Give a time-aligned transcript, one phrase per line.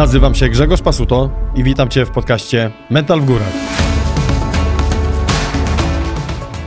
[0.00, 3.52] Nazywam się Grzegorz Pasuto i witam Cię w podcaście Mental w Górach.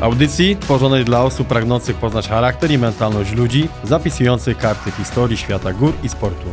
[0.01, 5.93] Audycji tworzonej dla osób pragnących poznać charakter i mentalność ludzi, zapisujących karty historii świata gór
[6.03, 6.47] i sportu.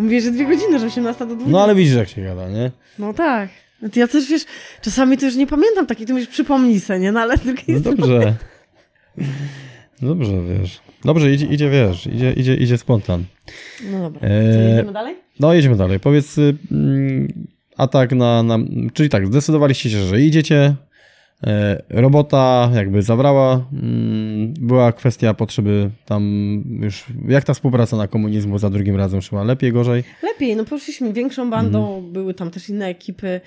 [0.00, 1.52] Mówię, że dwie godziny, że 18 do 20.
[1.52, 2.70] No ale widzisz jak się gada, nie?
[2.98, 3.48] No tak.
[3.82, 4.44] No to ja też, wiesz,
[4.82, 7.12] czasami to już nie pamiętam takiej, ty mówisz, przypomnij se, nie?
[7.12, 8.34] No ale z drugiej No dobrze.
[10.02, 10.80] Dobrze, wiesz.
[11.04, 13.24] Dobrze, idzie, idzie wiesz, idzie, idzie, idzie spontan.
[13.92, 15.16] No dobra, to Eee, jedziemy dalej?
[15.40, 16.00] No, jedziemy dalej.
[16.00, 18.58] Powiedz, y, mm, atak na, na.
[18.92, 20.74] Czyli tak, zdecydowaliście się, że idziecie.
[21.46, 23.66] E, robota jakby zabrała.
[23.72, 26.22] Mm, była kwestia potrzeby tam
[26.82, 27.04] już.
[27.28, 29.44] Jak ta współpraca na komunizmu za drugim razem szła?
[29.44, 30.04] Lepiej, gorzej?
[30.22, 32.12] Lepiej, no poszliśmy większą bandą, Mhm.
[32.12, 33.40] były tam też inne ekipy.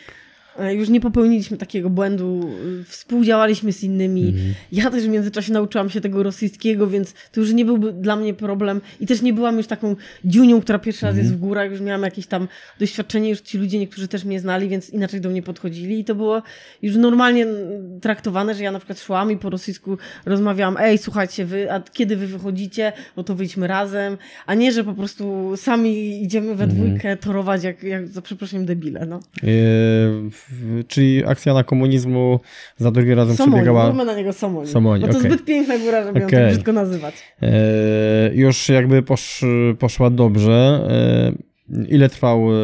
[0.60, 2.50] E, Już nie popełniliśmy takiego błędu,
[2.82, 4.28] y, współdziałaliśmy z innymi.
[4.28, 4.54] Mhm.
[4.72, 8.34] Ja też w międzyczasie nauczyłam się tego rosyjskiego, więc to już nie byłby dla mnie
[8.34, 8.82] problem.
[9.00, 9.96] I też nie byłam już taką
[10.26, 11.26] dziunią, która pierwszy raz Mhm.
[11.28, 12.48] jest w górach, już miałam jakieś tam
[12.80, 16.16] doświadczenie, już ci ludzie niektórzy też mnie znali, więc inaczej do mnie podchodzili i to
[16.16, 16.42] było
[16.82, 21.46] już normalnie mm, traktowane, że ja na przykład szłam i po rosyjsku rozmawiałam, ej, słuchajcie,
[21.46, 26.24] wy, a kiedy wy wychodzicie, no to wyjdźmy razem, a nie, że po prostu sami
[26.24, 26.70] idziemy we Mhm.
[26.70, 29.16] dwójkę torować jak, jak za przeproszeniem debile, no.
[29.16, 29.20] E,
[30.32, 30.43] w-
[30.88, 32.40] czyli akcja na komunizmu
[32.78, 33.88] za drugim razem Somoń, przebiegała.
[33.88, 34.68] mówmy na niego Somoń.
[34.68, 35.32] Somoń, Bo to okej.
[35.32, 36.40] zbyt piękna góra, żeby ją Okej.
[36.40, 37.16] tak brzydko nazywać.
[37.42, 37.50] E,
[38.34, 39.46] już jakby posz,
[39.80, 40.88] poszła dobrze.
[40.90, 41.54] E,
[41.90, 42.56] ile trwał, e,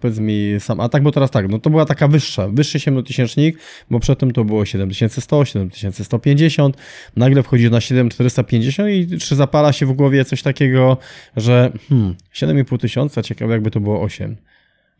[0.00, 1.02] powiedz mi, sam atak?
[1.02, 3.52] Bo teraz tak, no to była taka wyższa, wyższy 7-tysięcznik,
[3.90, 6.76] bo przedtem to było 7100, 7150,
[7.16, 10.96] nagle wchodzi na 7450 i czy zapala się w głowie coś takiego,
[11.36, 14.36] że hmm, 7,5 tysiąca, ciekawe jakby to było 8.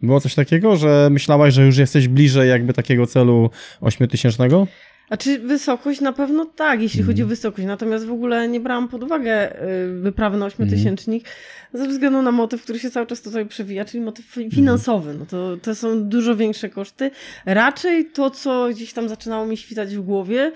[0.03, 3.50] Było coś takiego, że myślałaś, że już jesteś bliżej jakby takiego celu
[3.81, 4.66] 8000?
[5.10, 6.00] A czy wysokość?
[6.00, 7.12] Na pewno tak, jeśli Mhm.
[7.14, 7.66] chodzi o wysokość.
[7.66, 10.53] Natomiast w ogóle nie brałam pod uwagę y, wyprawy na Mhm.
[10.69, 11.25] ośmiotysięcznik
[11.72, 14.50] ze względu na motyw, który się cały czas tutaj przewija, czyli motyw Mhm.
[14.50, 15.14] fi- finansowy.
[15.19, 17.10] No to, to są dużo większe koszty.
[17.47, 20.53] Raczej to, co gdzieś tam zaczynało mi świtać w głowie,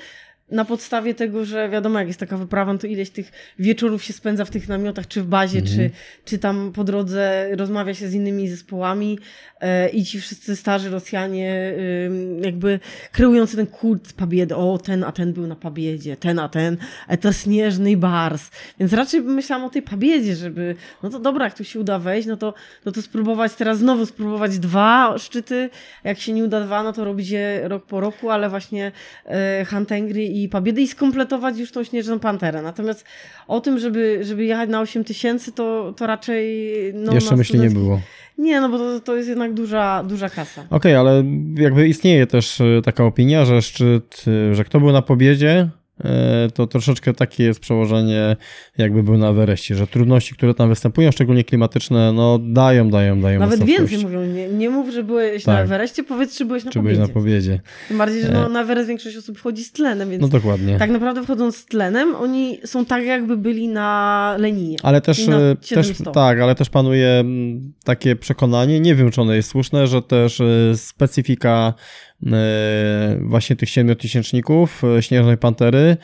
[0.52, 4.12] na podstawie tego, że wiadomo, jak jest taka wyprawa, no to ileś tych wieczorów się
[4.12, 5.76] spędza w tych namiotach, czy w bazie, Mhm.
[5.76, 5.90] czy,
[6.24, 9.18] czy tam po drodze rozmawia się z innymi zespołami
[9.60, 11.74] e, i ci wszyscy starzy Rosjanie
[12.06, 12.80] ym, jakby
[13.12, 16.76] kreujący ten kult Pabiedy, o ten, a ten był na Pabiedzie, ten, a ten,
[17.08, 18.50] a to śnieżny bars.
[18.80, 22.28] Więc raczej myślałam o tej Pabiedzie, żeby, no to dobra, jak tu się uda wejść,
[22.28, 25.70] no to, no to spróbować teraz znowu spróbować dwa szczyty,
[26.04, 28.92] jak się nie uda dwa, no to robić je rok po roku, ale właśnie
[29.26, 32.62] e, Hantengry i Pabiedy i skompletować już tą Śnieżną Panterę.
[32.62, 33.04] Natomiast
[33.48, 36.72] o tym, żeby, żeby jechać na 8 tysięcy, to, to raczej...
[36.94, 38.00] No, Jeszcze na myśli nie było.
[38.38, 40.64] Nie, no bo to, to jest jednak duża, duża kasa.
[40.70, 45.02] Okej, ale jakby istnieje też e, taka opinia, że szczyt, e, że kto był na
[45.02, 45.68] pobiedzie,
[46.54, 48.36] to troszeczkę takie jest przełożenie,
[48.78, 53.40] jakby był na Everestie, że trudności, które tam występują, szczególnie klimatyczne, no dają, dają, dają
[53.40, 55.54] Nawet więcej mówią, nie, nie mów, że byłeś Tak.
[55.54, 57.60] na Everestie, powiedz, czy byłeś na Czy byłeś na pobiedzie.
[57.88, 58.32] Tym bardziej, że E.
[58.32, 60.78] no, na Everest większość osób wchodzi z tlenem, więc No dokładnie.
[60.78, 64.76] tak naprawdę wchodząc z tlenem, oni są tak jakby byli na Leninie.
[64.82, 66.12] Ale też, e, też 700.
[66.14, 70.40] tak, ale też panuje mm, takie przekonanie, nie wiem czy ono jest słuszne, że też
[70.40, 72.11] e, specyfika e,
[73.20, 75.96] właśnie tych siedmiotysięczników e, Śnieżnej Pantery, e,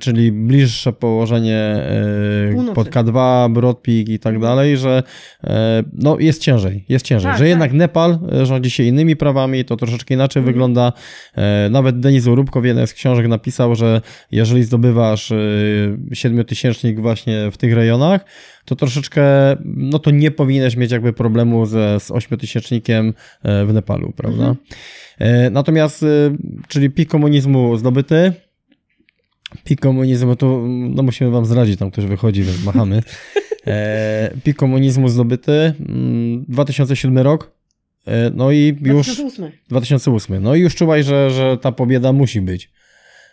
[0.00, 2.74] czyli bliższe położenie e, Północy.
[2.74, 5.02] pod K2, Broad Peak i tak dalej, że
[5.44, 7.48] e, no jest ciężej, jest ciężej, Tak, że tak.
[7.48, 10.54] jednak Nepal e, rządzi się innymi prawami, to troszeczkę inaczej Mhm.
[10.54, 10.92] wygląda.
[11.36, 14.00] E, Nawet Denis Urubko w jednej z książek napisał, że
[14.32, 15.36] jeżeli zdobywasz e,
[16.12, 18.24] siedmiotysięcznik właśnie w tych rejonach,
[18.64, 19.22] to troszeczkę,
[19.64, 24.44] no to nie powinieneś mieć jakby problemu ze, z ośmiotysięcznikiem e, w Nepalu, prawda?
[24.48, 24.56] Mhm.
[25.18, 26.06] E, Natomiast, e,
[26.68, 28.32] czyli pik komunizmu zdobyty,
[29.64, 33.02] pik komunizmu, to no musimy wam zdradzić, tam ktoś wychodzi, więc machamy.
[33.66, 35.52] E, Pik komunizmu zdobyty,
[35.88, 37.50] mm, 2007 rok,
[38.06, 39.50] e, no i już 2008.
[39.68, 42.70] 2008, no i już czułeś, że, że ta pobieda musi być.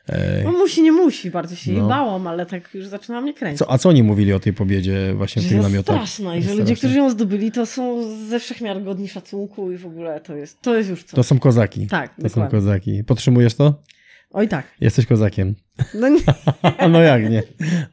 [0.10, 1.88] E, No musi, nie musi, bardzo się No.
[1.88, 3.60] bałam, ale tak już zaczynała mnie kręcić.
[3.60, 5.96] co, a co oni mówili o tej pobiedzie właśnie w tych jest namiotach?
[5.96, 9.86] straszna i że ludzie, którzy ją zdobyli, to są ze wszechmiar godni szacunku i w
[9.86, 11.16] ogóle to jest, to jest już coś.
[11.16, 11.88] To są kozaki.
[11.88, 12.52] Tak, To są dokładnie.
[12.52, 13.04] kozaki.
[13.04, 13.84] Podtrzymujesz to?
[14.32, 14.68] Oj tak.
[14.82, 15.56] Jesteś kozakiem.
[15.94, 16.20] No nie.
[16.92, 17.44] no jak nie?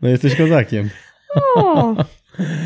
[0.02, 0.90] No jesteś kozakiem.
[1.56, 1.94] O,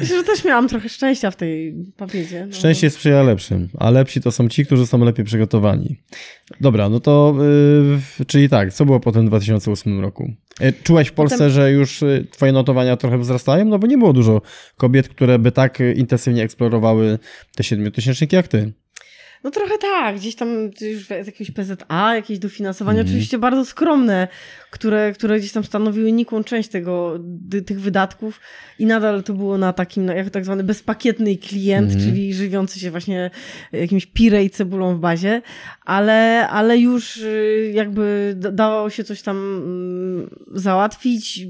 [0.00, 2.46] myślę, że też miałam trochę szczęścia w tej papiedzie.
[2.46, 2.56] No.
[2.56, 5.96] Szczęście sprzyja lepszym, a lepsi to są ci, którzy są lepiej przygotowani.
[6.60, 7.34] Dobra, no to
[8.18, 10.32] yy, czyli tak, co było po tym 2008 roku?
[10.60, 13.64] E, Czułaś w Polsce, Potem- że już y, twoje notowania trochę wzrastają?
[13.64, 14.42] No bo nie było dużo
[14.76, 17.18] kobiet, które by tak y, intensywnie eksplorowały
[17.56, 18.72] te siedmiotysięczniki jak ty.
[19.44, 20.48] No trochę tak, gdzieś tam
[20.80, 23.14] już z jakiegoś PZA, jakieś dofinansowania, Mhm.
[23.16, 24.28] oczywiście bardzo skromne,
[24.70, 27.18] które, które gdzieś tam stanowiły nikłą część tego,
[27.66, 28.40] tych wydatków
[28.78, 32.10] i nadal to było na takim, no, jak tak zwany bezpakietny klient, Mhm.
[32.10, 33.30] czyli żywiący się właśnie
[33.72, 35.42] jakimś pire i cebulą w bazie,
[35.84, 41.40] ale, ale już y, jakby da- dało się coś tam mm, załatwić,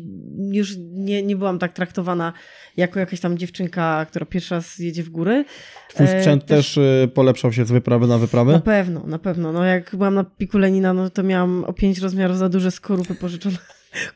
[0.53, 2.33] już nie, nie byłam tak traktowana
[2.77, 5.45] jako jakaś tam dziewczynka, która pierwszy raz jedzie w góry.
[5.89, 8.61] Twój E, sprzęt też y, polepszał się z wyprawy na Na wyprawę?
[8.61, 9.53] pewno, na pewno.
[9.53, 13.15] No jak byłam na piku Lenina, no to miałam o pięć rozmiarów za duże skorupy
[13.15, 13.57] pożyczone.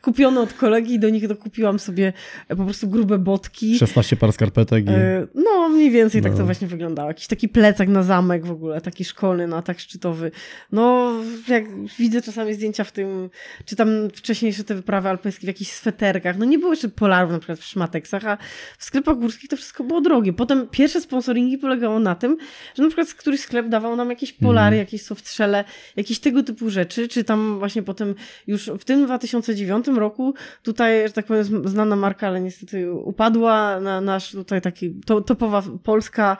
[0.01, 2.13] Kupione od kolegi i do nich dokupiłam sobie
[2.49, 3.77] e, po prostu grube botki.
[3.77, 4.89] 16 par skarpetek i...
[4.89, 6.37] E, No, mniej więcej tak No.
[6.37, 7.07] to właśnie wyglądało.
[7.09, 10.31] Jakiś taki plecak na zamek w ogóle, taki szkolny, na atak szczytowy.
[10.71, 11.13] No,
[11.47, 11.63] jak
[11.99, 13.29] widzę czasami zdjęcia w tym,
[13.65, 16.37] czy tam wcześniejsze te wyprawy alpejskie w jakichś sweterkach.
[16.37, 18.37] No nie było jeszcze polarów na przykład w szmateksach, a
[18.77, 20.33] w sklepach górskich to wszystko było drogie.
[20.33, 22.37] Potem pierwsze sponsoringi polegało na tym,
[22.75, 25.63] że na przykład któryś sklep dawał nam jakieś polary, jakieś softshelle,
[25.95, 28.15] jakieś tego typu rzeczy, czy tam właśnie potem
[28.47, 30.33] już w tym 2009 roku
[30.63, 35.63] tutaj, że tak powiem, znana marka, ale niestety upadła, na nasz tutaj taki to, topowa
[35.83, 36.37] Polska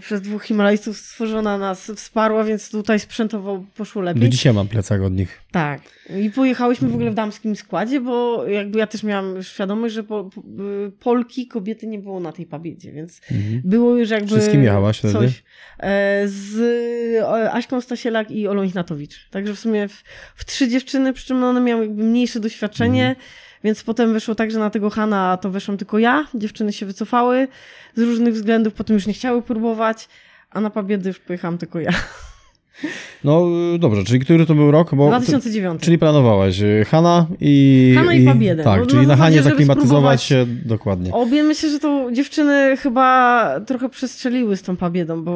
[0.00, 4.22] przez dwóch Himalajstów stworzona nas wsparła, więc tutaj sprzętowo poszło lepiej.
[4.22, 5.40] Do dzisiaj mam plecak od nich.
[5.52, 5.80] Tak.
[6.22, 10.24] I pojechałyśmy w ogóle w damskim składzie, bo jakby ja też miałam świadomość, że po,
[10.24, 13.62] po, y, Polki, kobiety nie było na tej pabiedzie, więc Mhm.
[13.64, 15.14] było już jakby Czy z kim jechałaś wtedy?
[15.14, 15.42] coś
[15.80, 16.54] e, z
[17.52, 19.28] Aśką Stasielak i Olą Ignatowicz.
[19.30, 20.02] Także w sumie w,
[20.34, 22.63] w trzy dziewczyny, przy czym one miały jakby mniejsze doświadczenie,
[23.12, 23.26] Mhm.
[23.64, 27.48] więc potem wyszło tak, że na tego Hana to weszłam tylko ja, dziewczyny się wycofały
[27.94, 30.08] z różnych względów, potem już nie chciały próbować,
[30.50, 31.92] a na pabiedy już pojechałam tylko ja.
[33.24, 33.46] No
[33.78, 34.94] dobrze, czyli który to był rok?
[34.94, 35.82] Bo 2009.
[35.82, 37.92] Czyli planowałaś y, Hanna i...
[37.96, 38.64] Hanna i Pabiedę.
[38.64, 41.12] Tak, No, czyli na Hanie zaklimatyzować się dokładnie.
[41.12, 45.32] Obie myślę, że to dziewczyny chyba trochę przestrzeliły z tą pabiedą, bo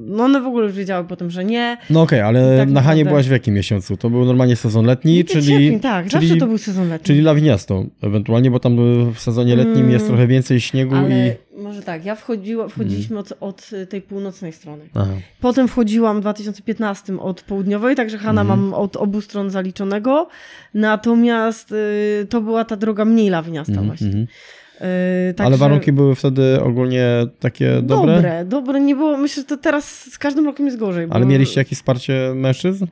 [0.00, 1.76] no one w ogóle już wiedziały potem, że nie.
[1.90, 3.96] No okej, ale Tak na Hanie byłaś w jakim miesiącu?
[3.96, 5.46] To był normalnie sezon letni, Lipiec, czyli...
[5.46, 7.06] sierpień, tak, czyli, zawsze to był sezon letni.
[7.06, 8.76] Czyli lawiniasto ewentualnie, bo tam
[9.12, 9.90] w sezonie letnim Mm.
[9.90, 11.32] jest trochę więcej śniegu Ale i...
[11.62, 14.84] może tak, ja wchodziła, wchodziliśmy od, od tej północnej strony.
[14.94, 15.10] Aha.
[15.40, 18.60] Potem wchodziłam w 2015 od południowej, także Hanna Mhm.
[18.60, 20.28] mam od obu stron zaliczonego.
[20.74, 24.06] Natomiast y, to była ta droga mniej lawiniasta Mhm, właśnie.
[24.06, 24.26] mhm.
[24.80, 27.06] Y, Ale warunki były wtedy ogólnie
[27.40, 28.14] takie dobre?
[28.14, 29.16] Dobre, dobre, nie było.
[29.16, 31.06] Myślę, że to teraz z każdym rokiem jest gorzej.
[31.10, 32.86] Ale bo- mieliście jakieś wsparcie mężczyzn?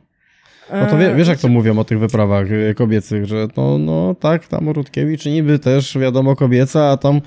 [0.73, 3.79] No to E, wie, wiesz jak to mówią o tych wyprawach y, kobiecych, że no,
[3.79, 7.21] no tak, tam Rutkiewicz niby też wiadomo kobieca, a tam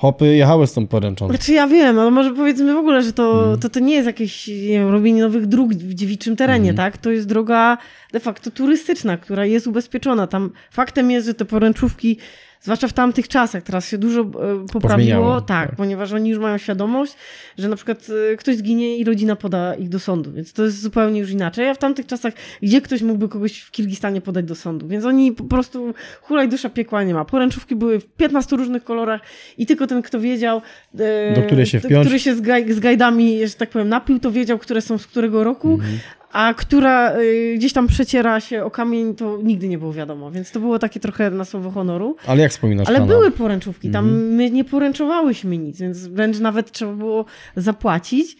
[0.00, 1.28] hopy jechały z tą poręczą.
[1.28, 3.58] Znaczy ja wiem, ale może powiedzmy w ogóle, że to, Mhm.
[3.60, 6.76] to, to nie jest jakieś nie wiem, robienie nowych dróg w dziewiczym terenie, Mhm.
[6.92, 6.98] tak?
[7.02, 7.78] To jest droga
[8.12, 10.26] de facto turystyczna, która jest ubezpieczona.
[10.26, 12.16] Tam faktem jest, że te poręczówki,
[12.60, 14.26] zwłaszcza w tamtych czasach, teraz się dużo e,
[14.72, 15.76] poprawiło, tak, tak.
[15.76, 17.14] ponieważ oni już mają świadomość,
[17.58, 20.80] że na przykład e, ktoś zginie i rodzina poda ich do sądu, więc to jest
[20.80, 21.68] zupełnie już inaczej.
[21.68, 24.88] A w tamtych czasach, gdzie ktoś mógłby kogoś w Kirgistanie podać do sądu?
[24.88, 27.24] Więc oni po prostu hulaj dusza piekła nie ma.
[27.24, 29.20] Poręczówki były w 15 różnych kolorach
[29.58, 30.62] i tylko ten, kto wiedział,
[30.98, 32.06] e, Do której się wpiąć.
[32.06, 35.06] który się z, gaj, z gajdami, że tak powiem, napił, to wiedział, które są z
[35.06, 35.98] którego roku, Mhm.
[36.32, 40.30] A która y, gdzieś tam przeciera się o kamień, to nigdy nie było wiadomo.
[40.30, 42.16] Więc to było takie trochę na słowo honoru.
[42.26, 44.34] Ale jak wspominasz Ale były poręczówki, tam Mhm.
[44.34, 47.24] my nie poręczowałyśmy nic, więc wręcz nawet trzeba było
[47.56, 48.36] zapłacić.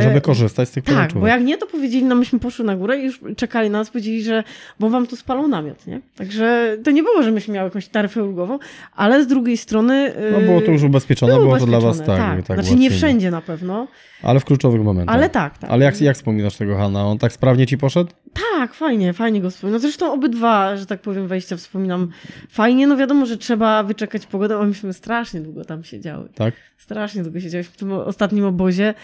[0.00, 1.20] Żeby E, korzystać z tych tak, poręczówek.
[1.20, 3.90] bo jak nie, to powiedzieli, no myśmy poszły na górę i już czekali na nas,
[3.90, 4.44] powiedzieli, że
[4.80, 6.00] bo wam tu spalą namiot, nie?
[6.16, 8.58] Także to nie było, że myśmy miały jakąś taryfę ulgową,
[8.96, 10.12] ale z drugiej strony...
[10.32, 12.46] No było to już ubezpieczone, było, to dla was ubezpieczone, tak.
[12.46, 13.86] tak, znaczy nie wszędzie na pewno,
[14.22, 15.16] Ale w kluczowych momentach.
[15.16, 15.70] ale tak, tak.
[15.70, 17.06] Ale jak, jak wspominasz tego Hanna?
[17.06, 18.10] On tak sprawnie ci poszedł?
[18.58, 19.74] Tak, fajnie, fajnie go wspominam.
[19.74, 22.08] No zresztą obydwa, że tak powiem, wejścia wspominam
[22.50, 22.86] fajnie.
[22.86, 26.28] No wiadomo, że trzeba wyczekać pogodę, bo myśmy strasznie długo tam siedziały.
[26.34, 26.54] Tak?
[26.78, 28.94] Strasznie długo siedziałyśmy w tym ostatnim obozie.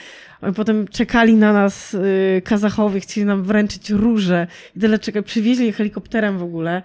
[0.43, 4.47] Oni potem czekali na nas y, Kazachowie, chcieli nam wręczyć róże.
[4.77, 5.25] I tyle czekali.
[5.25, 6.83] Przywieźli je helikopterem w ogóle.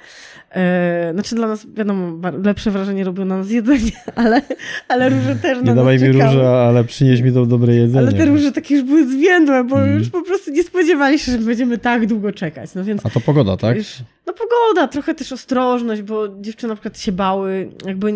[0.52, 4.42] E, znaczy dla nas, wiadomo, lepsze wrażenie robiło na nas jedzenie, ale,
[4.88, 8.00] ale róże też na Nie nas dawaj mi róże, ale przynieś mi to dobre jedzenie.
[8.00, 10.00] Ale te róże takie już były zwiędłe, bo Mhm.
[10.00, 12.76] już po prostu nie spodziewali się, że będziemy tak długo czekać.
[12.76, 13.78] No więc A to pogoda, tak?
[13.78, 17.70] już, no No pogoda, trochę też ostrożność, bo dziewczyny na przykład się bały.
[17.86, 18.14] Jakby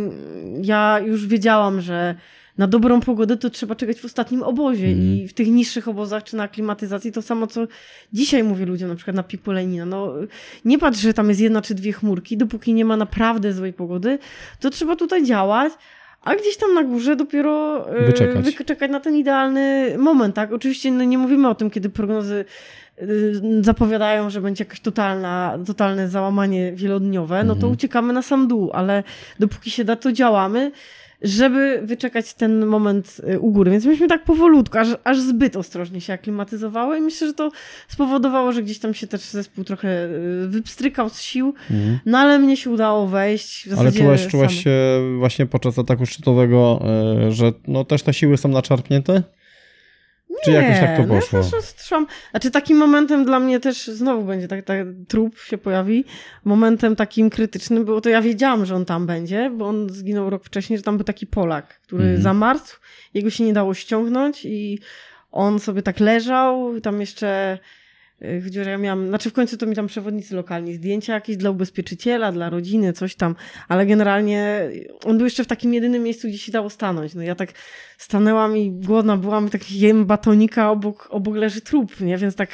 [0.62, 2.16] ja już wiedziałam, że
[2.58, 5.08] na dobrą pogodę to trzeba czekać w ostatnim obozie Mhm.
[5.18, 7.68] i w tych niższych obozach czy na aklimatyzacji to samo, co
[8.14, 9.86] dzisiaj mówię ludziom, na przykład na piku Lenina.
[9.86, 10.14] No,
[10.66, 14.20] nie patrz, że tam jest jedna czy dwie chmurki, dopóki nie ma naprawdę złej pogody,
[14.60, 15.74] to trzeba tutaj działać,
[16.22, 18.46] a gdzieś tam na górze dopiero e, Wyczekać.
[18.46, 20.54] wyczekać na ten idealny moment, tak?
[20.54, 22.46] Oczywiście no, nie mówimy o tym, kiedy prognozy
[23.02, 27.74] y, zapowiadają, że będzie jakaś totalna, totalne załamanie wielodniowe, no to Mhm.
[27.74, 29.04] uciekamy na sam dół, ale
[29.40, 30.72] dopóki się da, to działamy,
[31.22, 33.72] żeby wyczekać ten moment y, u góry.
[33.72, 37.52] Więc myśmy tak powolutku, aż, aż zbyt ostrożnie się aklimatyzowały i myślę, że to
[37.88, 40.06] spowodowało, że gdzieś tam się też zespół trochę
[40.44, 42.00] y, wypstrykał z sił, Mhm.
[42.06, 43.70] no ale mnie się udało wejść.
[43.70, 44.72] W Ale czułaś, czułaś się
[45.20, 46.86] właśnie podczas ataku szczytowego,
[47.28, 49.24] e, że no też te siły są naczarpnięte?
[50.44, 51.42] Czy jakoś tak to no ja poszło?
[51.42, 52.08] też roztrzymam.
[52.32, 54.78] Znaczy takim momentem dla mnie też znowu będzie tak, tak
[55.08, 56.06] trup się pojawi.
[56.46, 60.44] Momentem takim krytycznym było to, ja wiedziałam, że on tam będzie, bo on zginął rok
[60.44, 62.22] wcześniej, że tam był taki Polak, który Mhm.
[62.22, 62.76] zamarzł,
[63.14, 64.80] jego się nie dało ściągnąć i
[65.32, 67.60] on sobie tak leżał, tam jeszcze
[68.46, 72.32] gdzie ja miałam, znaczy w końcu to mi tam przewodnicy lokalni zdjęcia jakieś dla ubezpieczyciela,
[72.32, 73.36] dla rodziny, coś tam,
[73.68, 74.70] ale generalnie
[75.06, 77.14] on był jeszcze w takim jedynym miejscu, gdzie się dało stanąć.
[77.16, 77.50] No ja tak
[77.98, 82.18] stanęłam i głodna byłam i tak jem batonika, obok, obok leży trup, nie?
[82.18, 82.50] Więc tak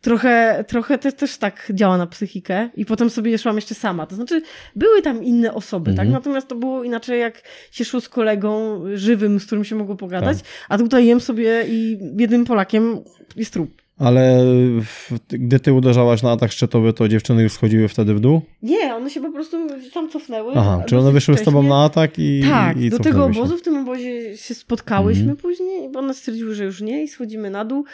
[0.00, 4.06] trochę, trochę też, też tak działa na psychikę i potem sobie szłam jeszcze sama.
[4.06, 4.42] To znaczy
[4.76, 6.08] były tam inne osoby, Mhm.
[6.08, 6.12] tak?
[6.14, 10.38] Natomiast to było inaczej jak się szło z kolegą żywym, z którym się mogło pogadać,
[10.38, 10.46] Tak.
[10.68, 12.98] a tutaj jem sobie i jednym Polakiem
[13.36, 13.85] jest trup.
[13.98, 14.44] Ale
[14.82, 18.40] w, gdy ty uderzałaś na atak szczytowy, to dziewczyny już schodziły wtedy w dół?
[18.62, 19.56] Nie, one się po prostu
[19.94, 20.52] tam cofnęły.
[20.56, 23.40] Aha, czy one wyszły z tobą na atak i Tak, i do tego się?
[23.40, 25.36] obozu, w tym obozie się spotkałyśmy Mhm.
[25.38, 27.84] później, bo one stwierdziły, że już nie i schodzimy na dół.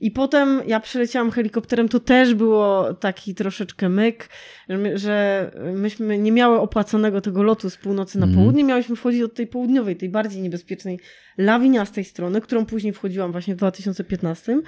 [0.00, 4.28] I potem ja przyleciałam helikopterem, to też było taki troszeczkę myk,
[4.68, 8.42] że my- że myśmy nie miały opłaconego tego lotu z północy na Mhm.
[8.42, 11.00] południe, miałyśmy wchodzić od tej południowej, tej bardziej niebezpiecznej,
[11.38, 14.62] lawiniastej strony, którą później wchodziłam właśnie w 2015,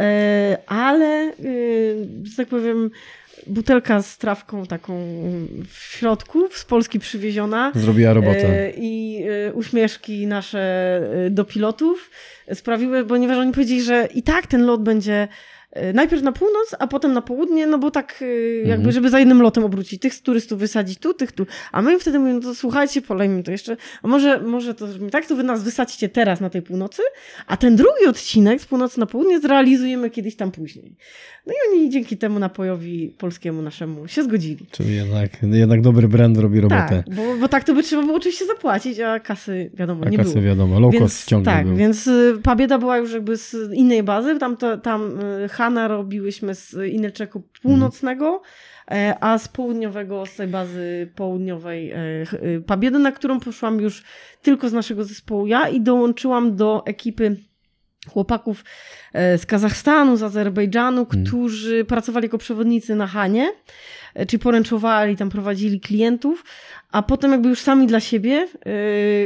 [0.00, 1.32] E, ale, e,
[2.22, 2.90] że tak powiem,
[3.46, 4.92] butelka z trawką taką
[5.68, 8.48] w środku, z Polski przywieziona, Zrobiła robotę.
[8.48, 10.60] E, I e, uśmieszki nasze
[11.26, 12.10] e, do pilotów
[12.54, 15.28] sprawiły, ponieważ oni powiedzieli, że i tak ten lot będzie
[15.94, 18.92] najpierw na północ, a potem na południe, no bo tak e, jakby, Mhm.
[18.92, 20.00] żeby za jednym lotem obrócić.
[20.00, 21.46] Tych turystów wysadzić tu, tych tu.
[21.72, 23.76] A my im wtedy mówimy, no to słuchajcie, polejmy to jeszcze.
[24.02, 27.02] A może, może to zrobimy tak, to wy nas wysadźcie teraz na tej północy,
[27.46, 30.96] a ten drugi odcinek z północy na południe zrealizujemy kiedyś tam później.
[31.46, 34.66] No i oni dzięki temu napojowi polskiemu naszemu się zgodzili.
[34.70, 37.02] Czyli jednak, jednak dobry brand robi robotę.
[37.06, 40.16] Tak, bo, bo tak to by trzeba było oczywiście zapłacić, a kasy wiadomo A nie
[40.18, 40.44] kasy było.
[40.44, 41.76] wiadomo, low cost Więc, ciągle tak, był.
[41.76, 44.38] więc y, Pabieda była już jakby z innej bazy.
[44.38, 48.42] Tam, to, tam y, Hana robiłyśmy z Inelczeku północnego,
[48.90, 51.96] e, a z południowego, z tej bazy południowej e,
[52.32, 54.04] y, Pabiedy, na którą poszłam już
[54.42, 57.36] tylko z naszego zespołu ja i dołączyłam do ekipy
[58.08, 58.64] chłopaków
[59.12, 61.24] e, z Kazachstanu, z Azerbejdżanu, Mhm.
[61.26, 63.52] którzy pracowali jako przewodnicy na Hanie,
[64.14, 66.44] e, czyli poręczowali, tam prowadzili klientów,
[66.92, 68.48] a potem jakby już sami dla siebie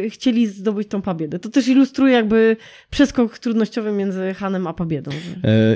[0.05, 1.39] e, chcieli zdobyć tą Pabiedę.
[1.39, 2.57] To też ilustruje jakby
[2.91, 5.11] przeskok trudnościowy między Hanem a Pabiedą.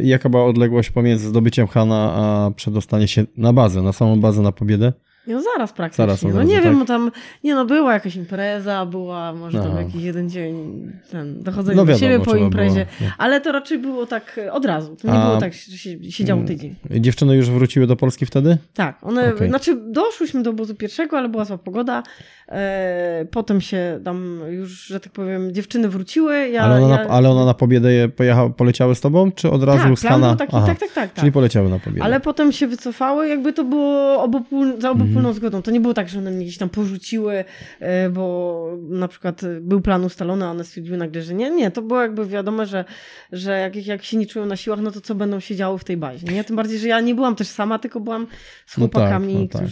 [0.03, 4.43] i Jaka była odległość pomiędzy zdobyciem Hana a przedostanie się na bazę, na samą bazę
[4.43, 4.93] na pobiedę?
[5.27, 6.03] No zaraz praktycznie.
[6.03, 6.65] Zaraz no razu, nie tak?
[6.65, 7.11] wiem, bo tam,
[7.45, 9.81] nie no, była jakaś impreza, była może tam Aha.
[9.83, 13.11] jakiś jeden dzień, ten, dochodzenie No do siebie wiadomo, po imprezie, było.
[13.19, 14.97] ale to raczej było tak e, od razu.
[14.97, 16.49] To nie A- było tak, że się siedziało Mm.
[16.49, 16.75] tydzień.
[16.91, 18.59] Dziewczyny już wróciły do Polski wtedy?
[18.75, 19.49] Tak, one, Okej.
[19.49, 22.03] znaczy doszłyśmy do obozu pierwszego, ale była zła pogoda.
[22.49, 26.49] E, potem się tam już, że tak powiem, dziewczyny wróciły.
[26.49, 27.05] Ja, ale, ona ja...
[27.05, 30.03] na, ale ona na pobiedę je pojechała, poleciały z tobą, czy od razu tak, z
[30.03, 30.37] Hana?
[30.37, 30.93] taki, tak, tak, tak.
[30.95, 31.15] tak.
[31.15, 32.05] Czyli poleciały na pobiedę.
[32.05, 35.35] Ale potem się wycofały, jakby to było obopól, za obopólną Mhm.
[35.35, 35.63] zgodą.
[35.63, 37.45] To nie było tak, że one mnie gdzieś tam porzuciły,
[37.81, 41.51] e, bo na przykład e, był plan ustalony, a one stwierdziły nagle, że nie.
[41.51, 42.85] Nie, to było jakby wiadome, że,
[43.33, 45.85] że jak, jak się nie czują na siłach, no to co będą się działo w
[45.85, 46.27] tej bazie.
[46.27, 46.45] Nie?
[46.45, 48.27] Tym bardziej, że ja nie byłam też sama, tylko byłam
[48.67, 49.69] z No tak, chłopakami, no tak.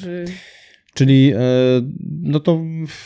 [0.95, 1.39] Czyli e,
[2.23, 2.61] no to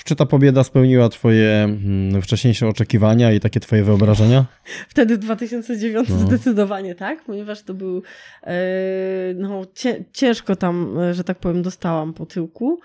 [0.04, 4.44] czy ta pobieda spełniła twoje mm, wcześniejsze oczekiwania i takie twoje wyobrażenia?
[4.88, 6.18] Wtedy w 2009 No.
[6.18, 8.02] zdecydowanie tak, ponieważ to był
[8.44, 8.54] e,
[9.34, 9.62] no,
[10.12, 12.80] ciężko tam, e, że tak powiem, dostałam po tyłku.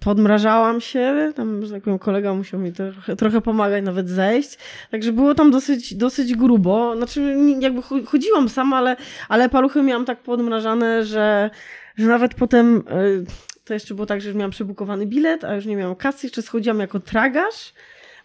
[0.00, 4.58] Podmrażałam się, tam, że tak powiem, kolega musiał mi trochę, trochę pomagać, nawet zejść.
[4.90, 6.96] Także było tam dosyć, dosyć grubo.
[6.96, 8.96] Znaczy, jakby cho- chodziłam sama, ale,
[9.28, 11.50] ale paluchy miałam tak podmrażane, że,
[11.98, 13.24] że nawet potem y,
[13.64, 16.42] to jeszcze było tak, że już miałam przebukowany bilet, a już nie miałam kasy, jeszcze
[16.42, 17.72] schodziłam jako tragarz,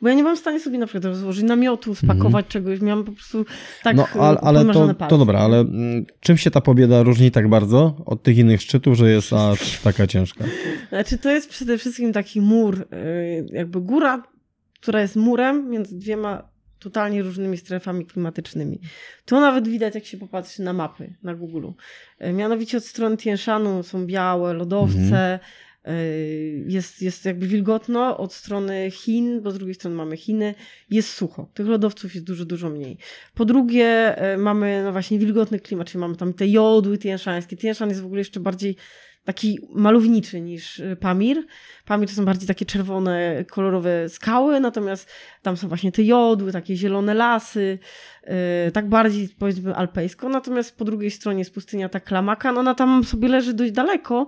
[0.02, 3.12] bo ja nie byłam w stanie sobie na przykład rozłożyć namiotu, spakować czegoś, miałam po
[3.12, 3.46] prostu
[3.84, 4.18] tak Mhm.
[4.18, 5.10] No, ale, ale podmarzane to, palce.
[5.10, 8.98] to dobra, ale mm, czym się ta pobieda różni tak bardzo od tych innych szczytów,
[8.98, 10.44] że jest aż taka ciężka?
[10.90, 14.24] Znaczy to jest przede wszystkim taki mur, y, jakby góra,
[14.82, 16.53] która jest murem między dwiema
[16.84, 18.80] totalnie różnymi strefami klimatycznymi.
[19.26, 21.68] To nawet widać, jak się popatrzy na mapy na Google.
[22.22, 25.40] Y, Mianowicie od strony Tien Shanu są białe lodowce,
[25.88, 30.56] y, jest, jest jakby wilgotno, od strony Chin, bo z drugiej strony mamy Chiny,
[30.90, 31.48] jest sucho.
[31.54, 32.98] Tych lodowców jest dużo, dużo mniej.
[33.34, 37.58] Po drugie, y, mamy no właśnie wilgotny klimat, czyli mamy tam te jodły tienszańskie.
[37.58, 38.76] Tien Shan jest w ogóle jeszcze bardziej
[39.26, 41.46] taki malowniczy niż y, Pamir.
[41.86, 45.10] Pamir to są bardziej takie czerwone, kolorowe skały, natomiast
[45.42, 47.80] tam są właśnie te jodły, takie zielone lasy,
[48.74, 50.30] tak bardziej powiedzmy alpejsko.
[50.30, 54.28] Natomiast po drugiej stronie jest pustynia ta Klamakan, ona tam sobie leży dość daleko,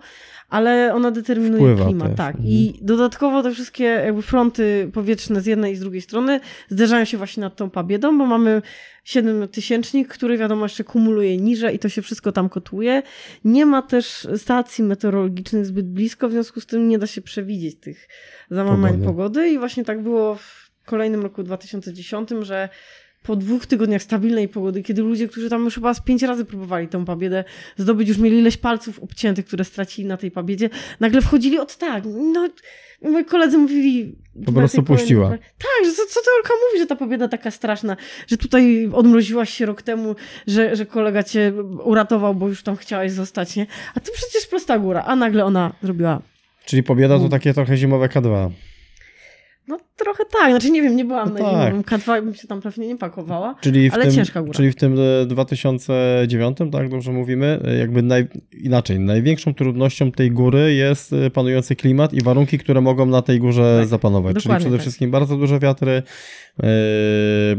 [0.50, 2.08] ale ona determinuje Wpływa klimat.
[2.08, 2.36] też, Tak.
[2.36, 2.48] mhm.
[2.54, 7.18] I dodatkowo te wszystkie jakby fronty powietrzne z jednej i z drugiej strony zderzają się
[7.18, 8.62] właśnie nad tą Pabiedą, bo mamy
[9.04, 13.02] siedmiotysięcznik, który wiadomo jeszcze kumuluje niżej i to się wszystko tam kotłuje.
[13.44, 17.80] Nie ma też stacji meteorologicznych zbyt blisko, w związku z tym nie da się przewidzieć
[17.80, 18.08] tych
[18.52, 19.06] załamań Pogody.
[19.08, 19.50] pogody.
[19.50, 22.70] I właśnie tak było w kolejnym roku 2010, że
[23.26, 26.88] po dwóch tygodniach stabilnej pogody, kiedy ludzie, którzy tam już chyba z pięć razy próbowali
[26.88, 27.44] tą pabiedę
[27.78, 32.04] zdobyć, już mieli ileś palców obciętych, które stracili na tej pabiedzie, nagle wchodzili od tak.
[32.06, 32.50] No,
[33.02, 34.16] moi koledzy mówili...
[34.46, 35.30] Po prostu tej kolejnej- puściła.
[35.58, 39.50] Tak, że co, co ty Olka mówi, że ta pobieda taka straszna, że tutaj odmroziłaś
[39.50, 40.16] się rok temu,
[40.48, 41.54] że, że kolega cię
[41.84, 43.68] uratował, bo już tam chciałaś zostać, nie?
[43.96, 46.22] A to przecież prosta góra, a nagle ona zrobiła
[46.66, 47.30] Czyli pobieda to Mm.
[47.32, 48.52] takie trochę zimowe K2.
[49.68, 51.52] No trochę tak, znaczy nie wiem, nie byłam No na tak.
[51.52, 53.56] zimowym K2 bym się tam pewnie nie pakowała.
[53.62, 54.54] Czyli Ale tym, ciężka góra.
[54.54, 58.28] Czyli w tym e, 2009, tak dobrze mówimy, e, jakby naj,
[58.62, 63.40] inaczej, największą trudnością tej góry jest e, panujący klimat i warunki, które mogą na tej
[63.40, 64.36] górze Tak, zapanować.
[64.44, 64.82] Czyli przede tak.
[64.82, 66.04] wszystkim bardzo duże wiatry,
[66.64, 66.68] e,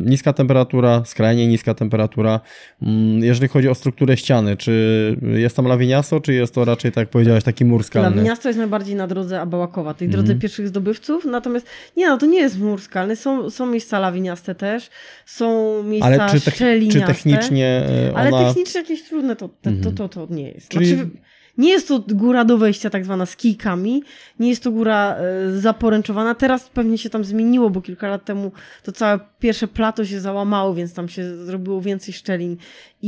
[0.01, 2.41] niska temperatura, skrajnie niska temperatura.
[2.83, 7.09] Mm, Jeżeli chodzi o strukturę ściany, czy jest tam lawiniasto, czy jest to raczej, tak
[7.09, 8.23] powiedziałeś, taki mur skalny?
[8.23, 12.39] Miasto jest najbardziej na drodze Abałakowa, tej drodze pierwszych zdobywców, natomiast nie no, to nie
[12.39, 14.91] jest mur skalny, są, są miejsca lawiniaste też,
[15.27, 17.07] są miejsca Ale czy, tech, czy szczeliniaste.
[17.15, 18.47] technicznie e, Ale ona...
[18.49, 19.95] technicznie jakieś trudne to, to, to, Mhm.
[19.97, 20.69] to, to nie jest.
[20.69, 21.11] Czyli- Znaczy,
[21.59, 24.03] nie jest to góra do wejścia tak zwana z kijkami,
[24.41, 26.35] nie jest to góra e, zaporęczowana.
[26.35, 30.75] Teraz pewnie się tam zmieniło, bo kilka lat temu to całe pierwsze plato się załamało,
[30.75, 32.57] więc tam się zrobiło więcej szczelin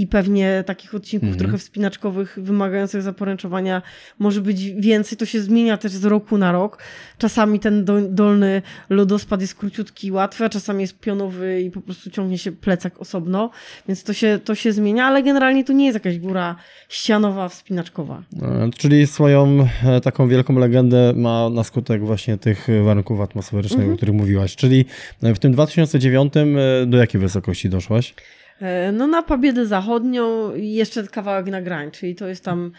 [0.01, 1.39] i pewnie takich odcinków Mhm.
[1.39, 3.83] trochę wspinaczkowych wymagających zaporęczowania
[4.19, 5.19] może być więcej.
[5.19, 6.79] To się zmienia też z roku na rok.
[7.19, 11.81] Czasami ten do, dolny lodospad jest króciutki i łatwy, a czasami jest pionowy i po
[11.81, 13.51] prostu ciągnie się plecak osobno,
[13.89, 16.57] więc to się, to się zmienia, ale generalnie to nie jest jakaś góra
[16.89, 18.23] ścianowa, wspinaczkowa.
[18.43, 23.95] E, Czyli swoją e, taką wielką legendę ma na skutek właśnie tych warunków atmosferycznych, Mhm.
[23.95, 24.57] o których mówiłaś.
[24.57, 24.85] Czyli
[25.23, 28.15] e, w tym 2009 e, do jakiej wysokości doszłaś?
[28.61, 32.73] E, No na Pabiedę Zachodnią i jeszcze kawałek na grań, czyli to jest tam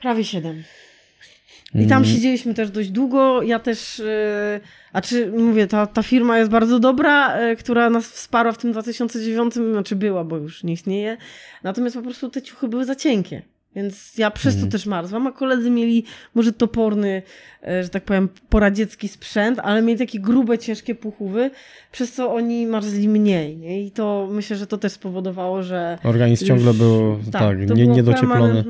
[0.00, 0.62] prawie 7.
[1.74, 3.42] I tam Mm, siedzieliśmy też dość długo.
[3.42, 4.60] Ja też, e,
[4.92, 8.72] a czy mówię, ta, ta firma jest bardzo dobra, e, która nas wsparła w tym
[8.72, 11.16] 2009, znaczy była, bo już nie istnieje.
[11.62, 13.42] Natomiast po prostu te ciuchy były za cienkie.
[13.76, 14.70] Więc ja przez Mhm.
[14.70, 17.22] to też marzłam, a koledzy mieli może toporny,
[17.68, 21.50] e, że tak powiem, poradziecki sprzęt, ale mieli takie grube, ciężkie puchówy,
[21.92, 23.56] przez co oni marzli mniej.
[23.56, 23.82] Nie?
[23.82, 27.86] I to myślę, że to też spowodowało, że Organizm już- ciągle był tak, to nie,
[27.86, 28.64] niedocieplony.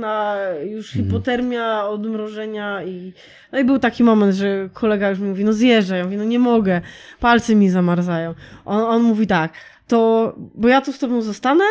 [0.64, 1.04] już Mhm.
[1.06, 3.12] hipotermia, odmrożenia i
[3.52, 6.24] no i był taki moment, że kolega już mi mówi, no zjeżdżaj, ja mówię, no
[6.24, 6.80] nie mogę,
[7.20, 8.34] palce mi zamarzają.
[8.64, 9.52] On, on mówi tak,
[9.86, 11.64] to, bo ja tu z tobą zostanę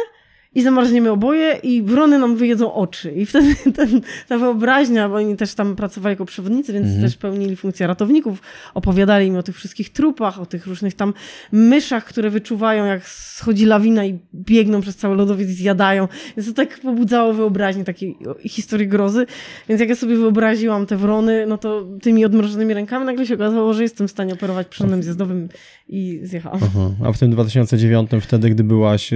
[0.55, 3.11] i zamarzniemy oboje i wrony nam wyjedzą oczy.
[3.11, 7.03] I wtedy ten, ta wyobraźnia, bo oni też tam pracowali jako przewodnicy, więc Mhm.
[7.03, 8.41] też pełnili funkcję ratowników,
[8.73, 11.13] opowiadali mi o tych wszystkich trupach, o tych różnych tam
[11.51, 16.07] myszach, które wyczuwają, jak schodzi lawina i biegną przez cały lodowiec i zjadają.
[16.37, 19.25] Więc to tak pobudzało wyobraźnię takiej historii grozy.
[19.69, 23.73] Więc jak ja sobie wyobraziłam te wrony, no to tymi odmrożonymi rękami nagle się okazało,
[23.73, 25.49] że jestem w stanie operować przyrządem zjazdowym
[25.87, 26.59] i zjechałam.
[26.63, 26.91] Aha.
[27.05, 29.15] A w tym 2009, wtedy, gdy byłaś e,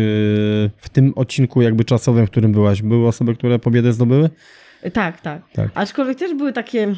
[0.78, 1.29] w tym odcinku
[1.62, 4.30] jakby czasowym, w którym byłaś, były osoby, które pobiedę zdobyły?
[4.94, 5.42] Tak, tak.
[5.54, 5.70] Tak.
[5.76, 6.96] Aczkolwiek też były takie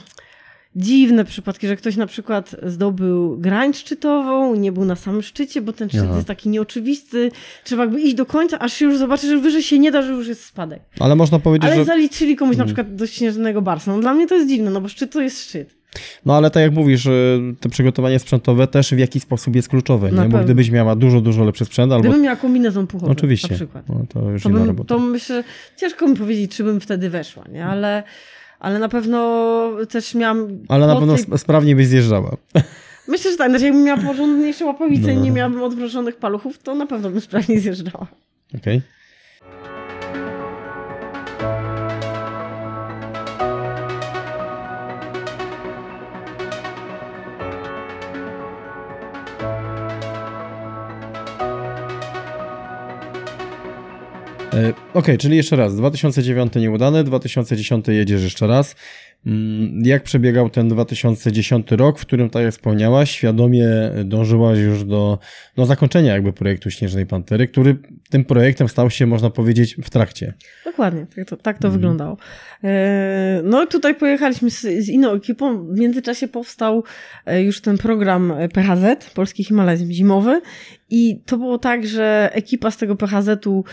[0.75, 5.73] dziwne przypadki, że ktoś na przykład zdobył grań szczytową, nie był na samym szczycie, bo
[5.73, 6.15] ten szczyt Aha.
[6.15, 7.31] jest taki nieoczywisty.
[7.63, 10.11] Trzeba jakby iść do końca, aż się już zobaczy, że wyżej się nie da, że
[10.11, 10.81] już jest spadek.
[10.99, 11.85] Ale można powiedzieć, Ale że...
[11.85, 12.75] zaliczyli komuś na Mhm.
[12.75, 13.91] przykład do śnieżnego barsa.
[13.95, 15.80] No dla mnie to jest dziwne, no bo szczyt to jest szczyt.
[16.25, 17.11] No ale tak jak mówisz, e,
[17.59, 20.29] to przygotowanie sprzętowe też w jakiś sposób jest kluczowe, nie?
[20.29, 22.03] Bo gdybyś miała dużo, dużo lepszy sprzęt, albo...
[22.03, 23.89] Gdybym miała kombinezon puchowy Oczywiście, na przykład.
[23.89, 24.87] no, to już To, inna bym, robota.
[24.87, 25.43] to myślę,
[25.77, 27.65] ciężko mi powiedzieć, czy bym wtedy weszła, nie?
[27.65, 28.03] Ale,
[28.59, 29.51] ale na pewno
[29.89, 30.47] też miałam...
[30.67, 32.37] Ale na pewno tej- sp- sprawniej byś zjeżdżała.
[33.07, 33.49] Myślę, że tak.
[33.49, 35.11] Znaczy, jakbym miała porządniejsze łapowice No.
[35.13, 38.07] i nie miałabym odmrożonych paluchów, to na pewno bym sprawnie zjeżdżała.
[38.57, 38.77] Okej.
[38.77, 38.81] E,
[54.93, 55.75] Okej, czyli jeszcze raz.
[55.75, 58.75] 2009 nieudane, 2010 jedziesz jeszcze raz.
[59.25, 63.67] Mm, Jak przebiegał ten 2010 rok, w którym, tak jak wspomniałaś, świadomie
[64.05, 65.19] dążyłaś już do,
[65.55, 67.77] do zakończenia jakby projektu Śnieżnej Pantery, który
[68.09, 70.33] tym projektem stał się, można powiedzieć, w trakcie.
[70.65, 71.73] Dokładnie, tak to, tak to Mhm.
[71.81, 72.17] wyglądało.
[72.63, 75.67] E, No tutaj pojechaliśmy z, z inną ekipą.
[75.67, 76.83] W międzyczasie powstał
[77.25, 80.41] e, już ten program e, PHZ, Polski Himalajzm Zimowy.
[80.89, 83.63] I to było tak, że ekipa z tego PHZ-u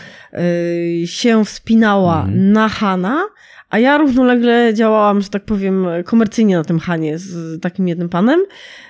[1.05, 2.51] się wspinała Mhm.
[2.51, 3.21] na Hana,
[3.69, 8.39] a ja równolegle działałam, że tak powiem, komercyjnie na tym Hanie z takim jednym panem,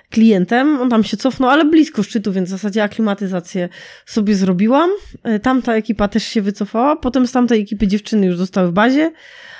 [0.09, 0.81] klientem.
[0.81, 3.69] On tam się cofnął, ale blisko szczytu, więc w zasadzie aklimatyzację
[4.05, 4.89] sobie zrobiłam.
[5.23, 6.95] E, Tamta ekipa też się wycofała.
[6.95, 9.11] Potem z tamtej ekipy dziewczyny już zostały w bazie,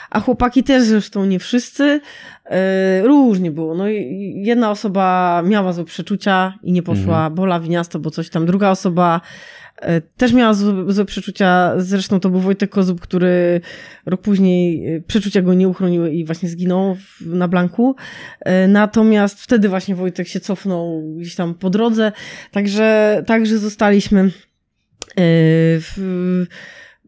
[0.10, 2.02] a chłopaki też zresztą nie wszyscy.
[2.46, 3.76] E, Różnie było.
[3.76, 7.36] No i jedna osoba miała złe przeczucia i nie poszła, Mhm.
[7.36, 8.46] bo lawiniasto, bo coś tam.
[8.46, 9.22] Druga osoba
[10.18, 11.74] też miała złe, złe przeczucia.
[11.78, 13.62] Zresztą to był Wojtek Kozub, który
[14.06, 17.96] rok później e, przeczucia go nie uchroniły i właśnie zginął na Blanku.
[18.40, 22.12] E, Natomiast wtedy właśnie Wojtek się cofnął gdzieś tam po drodze.
[22.52, 24.32] Także, także zostaliśmy e,
[25.80, 25.98] w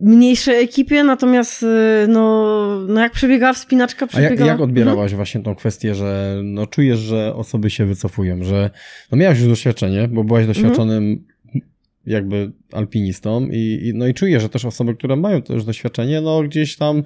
[0.02, 2.56] mniejszej ekipie, natomiast e, no,
[2.88, 4.52] no jak przebiegała wspinaczka, A jak, przebiegała...
[4.52, 8.70] jak odbierałaś właśnie tą kwestię, że no czujesz, że osoby się wycofują, że
[9.12, 11.26] no miałaś już doświadczenie, bo byłaś doświadczonym
[12.06, 16.22] jakby alpinistą i, i, no i czuję, że też osoby, które mają to już doświadczenie,
[16.22, 17.04] no gdzieś tam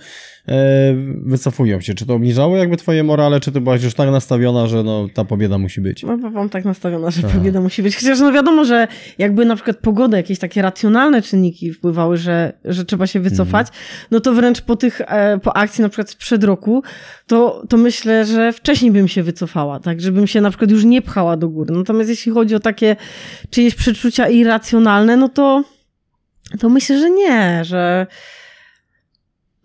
[0.47, 1.93] e, wycofują się.
[1.93, 5.25] Czy to obniżało jakby twoje morale, czy ty byłaś już tak nastawiona, że no ta
[5.25, 6.03] pobieda musi być?
[6.03, 7.37] No, bo mam tak nastawiona, że Aha.
[7.37, 7.95] pobieda musi być.
[7.95, 12.85] Chociaż no wiadomo, że jakby na przykład pogoda, jakieś takie racjonalne czynniki wpływały, że, że
[12.85, 13.67] trzeba się wycofać,
[14.11, 16.83] no to wręcz po tych, e, po akcji na przykład sprzed roku,
[17.27, 21.01] to, to myślę, że wcześniej bym się wycofała, tak, żebym się na przykład już nie
[21.01, 21.73] pchała do góry.
[21.73, 22.95] Natomiast jeśli chodzi o takie
[23.49, 25.54] czyjeś przeczucia irracjonalne, no to,
[26.59, 28.07] to myślę, że nie, że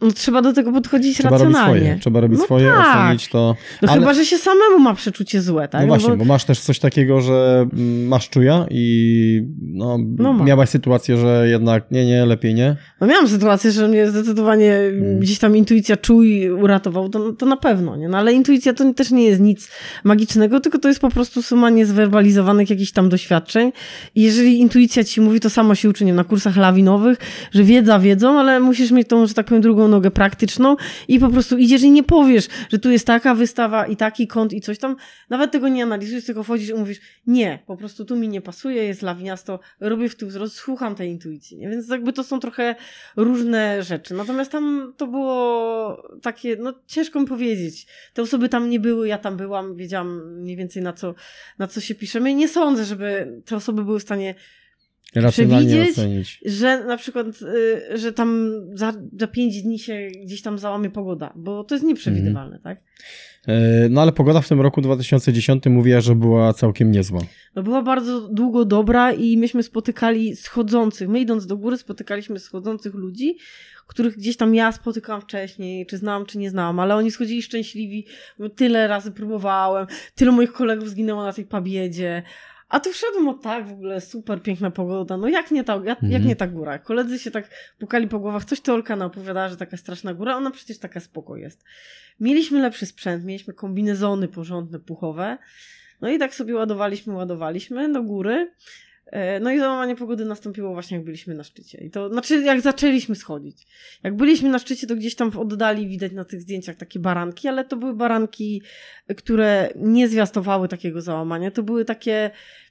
[0.00, 1.80] no, trzeba do tego podchodzić Trzeba robić racjonalnie.
[1.80, 2.96] swoje, trzeba robić No swoje, tak.
[3.06, 3.56] ocenić to.
[3.82, 5.80] No Ale- chyba, że się samemu ma przeczucie złe, tak?
[5.80, 10.44] No właśnie, bo- bo masz też coś takiego, że mm, masz czuja i no, No
[10.44, 12.76] miałaś sytuację, że jednak nie, nie, lepiej nie.
[13.00, 15.18] No miałam sytuację, że mnie zdecydowanie Mm.
[15.20, 18.08] gdzieś tam intuicja czuj uratował, to, to na pewno, nie?
[18.08, 19.70] No ale intuicja to też nie jest nic
[20.04, 23.72] magicznego, tylko to jest po prostu suma niezwerbalizowanych jakichś tam doświadczeń.
[24.14, 27.18] I jeżeli intuicja ci mówi, to samo się uczy nie na kursach lawinowych,
[27.52, 30.76] że wiedza wiedzą, ale musisz mieć tą, że tak powiem, drugą nogę praktyczną
[31.08, 34.52] i po prostu idziesz i nie powiesz, że tu jest taka wystawa i taki kąt
[34.52, 34.96] i coś tam.
[35.30, 38.84] Nawet tego nie analizujesz, tylko wchodzisz i mówisz, nie, po prostu tu mi nie pasuje,
[38.84, 41.68] jest lawiniasto, robię w tył wzrost, słucham tej intuicji, nie?
[41.68, 42.74] Więc jakby to są trochę
[43.16, 44.14] różne rzeczy.
[44.14, 47.86] Natomiast tam to było takie, no ciężko mi powiedzieć.
[48.14, 51.14] Te osoby tam nie były, ja tam byłam, wiedziałam mniej więcej na co,
[51.58, 54.34] na co się piszemy i nie sądzę, żeby te osoby były w stanie
[55.30, 55.90] Przewidzieć?
[55.90, 56.40] ocenić.
[56.46, 61.32] że na przykład, y, że tam za, za pięć dni się gdzieś tam załamie pogoda,
[61.36, 62.80] bo to jest nieprzewidywalne, tak?
[63.46, 67.20] E, No ale pogoda w tym roku 2010 mówiła, że była całkiem niezła.
[67.54, 71.08] No była bardzo długo dobra i myśmy spotykali schodzących.
[71.08, 73.36] My idąc do góry spotykaliśmy schodzących ludzi,
[73.90, 78.06] których gdzieś tam ja spotykałam wcześniej, czy znałam, czy nie znałam, ale oni schodzili szczęśliwi,
[78.38, 82.22] bo tyle razy próbowałem, tylu moich kolegów zginęło na tej pabiedzie.
[82.70, 85.16] A tu wszedłem, o tak, w ogóle super piękna pogoda.
[85.16, 86.24] No jak nie ta, jak, jak Mhm.
[86.26, 86.78] nie ta góra?
[86.78, 90.50] Koledzy się tak pukali po głowach, coś to Olka opowiadała, że taka straszna góra, ona
[90.50, 91.64] przecież taka spoko jest.
[92.20, 95.38] Mieliśmy lepszy sprzęt, mieliśmy kombinezony porządne, puchowe.
[96.00, 98.52] No i tak sobie ładowaliśmy, ładowaliśmy do góry.
[99.10, 101.78] E, No i załamanie pogody nastąpiło właśnie jak byliśmy na szczycie.
[101.84, 103.66] I to znaczy jak zaczęliśmy schodzić.
[104.02, 107.48] Jak byliśmy na szczycie, to gdzieś tam w oddali widać na tych zdjęciach takie baranki,
[107.48, 108.62] ale to były baranki,
[109.16, 111.50] które nie zwiastowały takiego załamania.
[111.50, 112.30] To były takie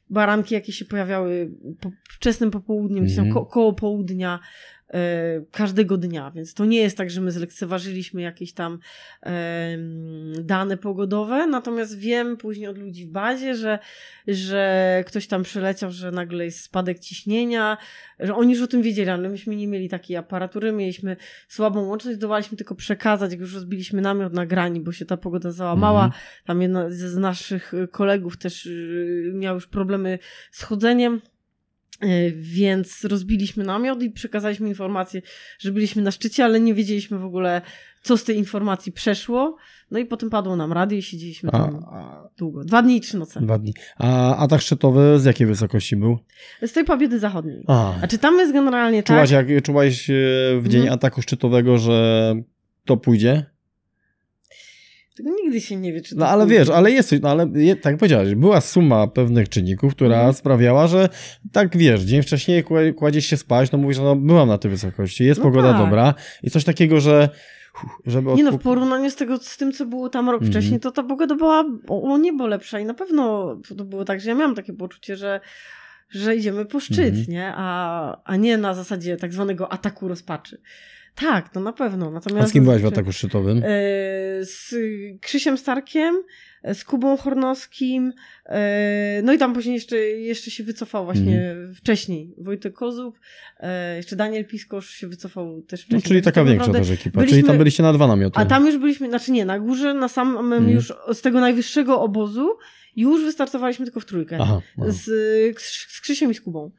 [0.09, 3.33] baranki, jakie się pojawiały po wczesnym popołudniem, tam Mhm.
[3.33, 4.39] ko koło południa
[5.51, 8.79] każdego dnia, więc to nie jest tak, że my zlekceważyliśmy jakieś tam
[9.21, 13.79] em, dane pogodowe, natomiast wiem później od ludzi w bazie, że,
[14.27, 17.77] że ktoś tam przyleciał, że nagle jest spadek ciśnienia,
[18.19, 21.15] że oni już o tym wiedzieli, ale myśmy nie mieli takiej aparatury, mieliśmy
[21.47, 25.51] słabą łączność, zdołaliśmy tylko przekazać, jak już rozbiliśmy namiot na grani, bo się ta pogoda
[25.51, 26.21] załamała, Mhm.
[26.45, 30.19] tam jedna z naszych kolegów też y, miał już problemy
[30.51, 31.21] z chodzeniem.
[32.01, 35.21] E, Więc rozbiliśmy namiot i przekazaliśmy informację,
[35.59, 37.61] że byliśmy na szczycie, ale nie wiedzieliśmy w ogóle,
[38.03, 39.55] co z tej informacji przeszło.
[39.91, 42.63] No i potem padło nam radio i siedzieliśmy tam a, długo.
[42.63, 43.41] Dwa dni i trzy noce.
[43.41, 43.73] dwa dni.
[43.97, 46.17] A atak szczytowy z jakiej wysokości był?
[46.65, 47.63] Z tej pobiedy zachodniej.
[47.67, 49.49] A, A czy tam jest generalnie czułaś, tak?
[49.49, 50.13] jak, czułaś e,
[50.59, 50.93] w dzień Mhm.
[50.93, 52.33] ataku szczytowego, że
[52.85, 53.45] to pójdzie?
[55.23, 56.59] Tego Nigdy się nie wie, czy to No ale pójdzie.
[56.59, 60.33] wiesz, ale jest, no ale je, tak powiedziałeś, była suma pewnych czynników, która Mhm.
[60.33, 61.09] sprawiała, że
[61.51, 65.23] tak wiesz, dzień wcześniej kła- kładziesz się spać, no mówisz, no byłam na tej wysokości,
[65.23, 65.77] jest No pogoda tak.
[65.81, 67.29] dobra i coś takiego, że
[68.05, 70.51] żeby Nie no, w porównaniu z, tego, z tym, co było tam rok Mhm.
[70.51, 74.21] wcześniej, to ta pogoda była o, o niebo lepsza i na pewno to było tak,
[74.21, 75.39] że ja miałam takie poczucie, że,
[76.09, 77.25] że idziemy po szczyt, Mhm.
[77.29, 77.53] nie?
[77.55, 80.61] A, a nie na zasadzie tak zwanego ataku rozpaczy.
[81.19, 82.07] Tak, to na pewno.
[82.07, 83.57] A Natomiast z kim byłaś w zazwyczaj- ataku szczytowym?
[83.57, 83.61] E,
[84.41, 84.75] z
[85.21, 86.15] Krzysiem Starkiem,
[86.63, 88.13] e, z Kubą Hornowskim,
[88.45, 91.75] e, no i tam później jeszcze, jeszcze się wycofał właśnie Mhm.
[91.75, 93.19] wcześniej Wojtek Kozub,
[93.97, 96.01] jeszcze Daniel Piskosz się wycofał też No, wcześniej.
[96.01, 98.39] czyli Także taka tak większa naprawdę- też ekipa, byliśmy- czyli tam byliście na dwa namioty.
[98.39, 100.69] A tam już byliśmy, znaczy nie, na górze, na samym Mhm.
[100.69, 102.49] już z tego najwyższego obozu
[102.95, 104.37] już wystartowaliśmy tylko w trójkę.
[104.41, 104.91] Aha, aha.
[104.91, 105.03] Z,
[105.91, 106.71] z Krzysiem i z Kubą.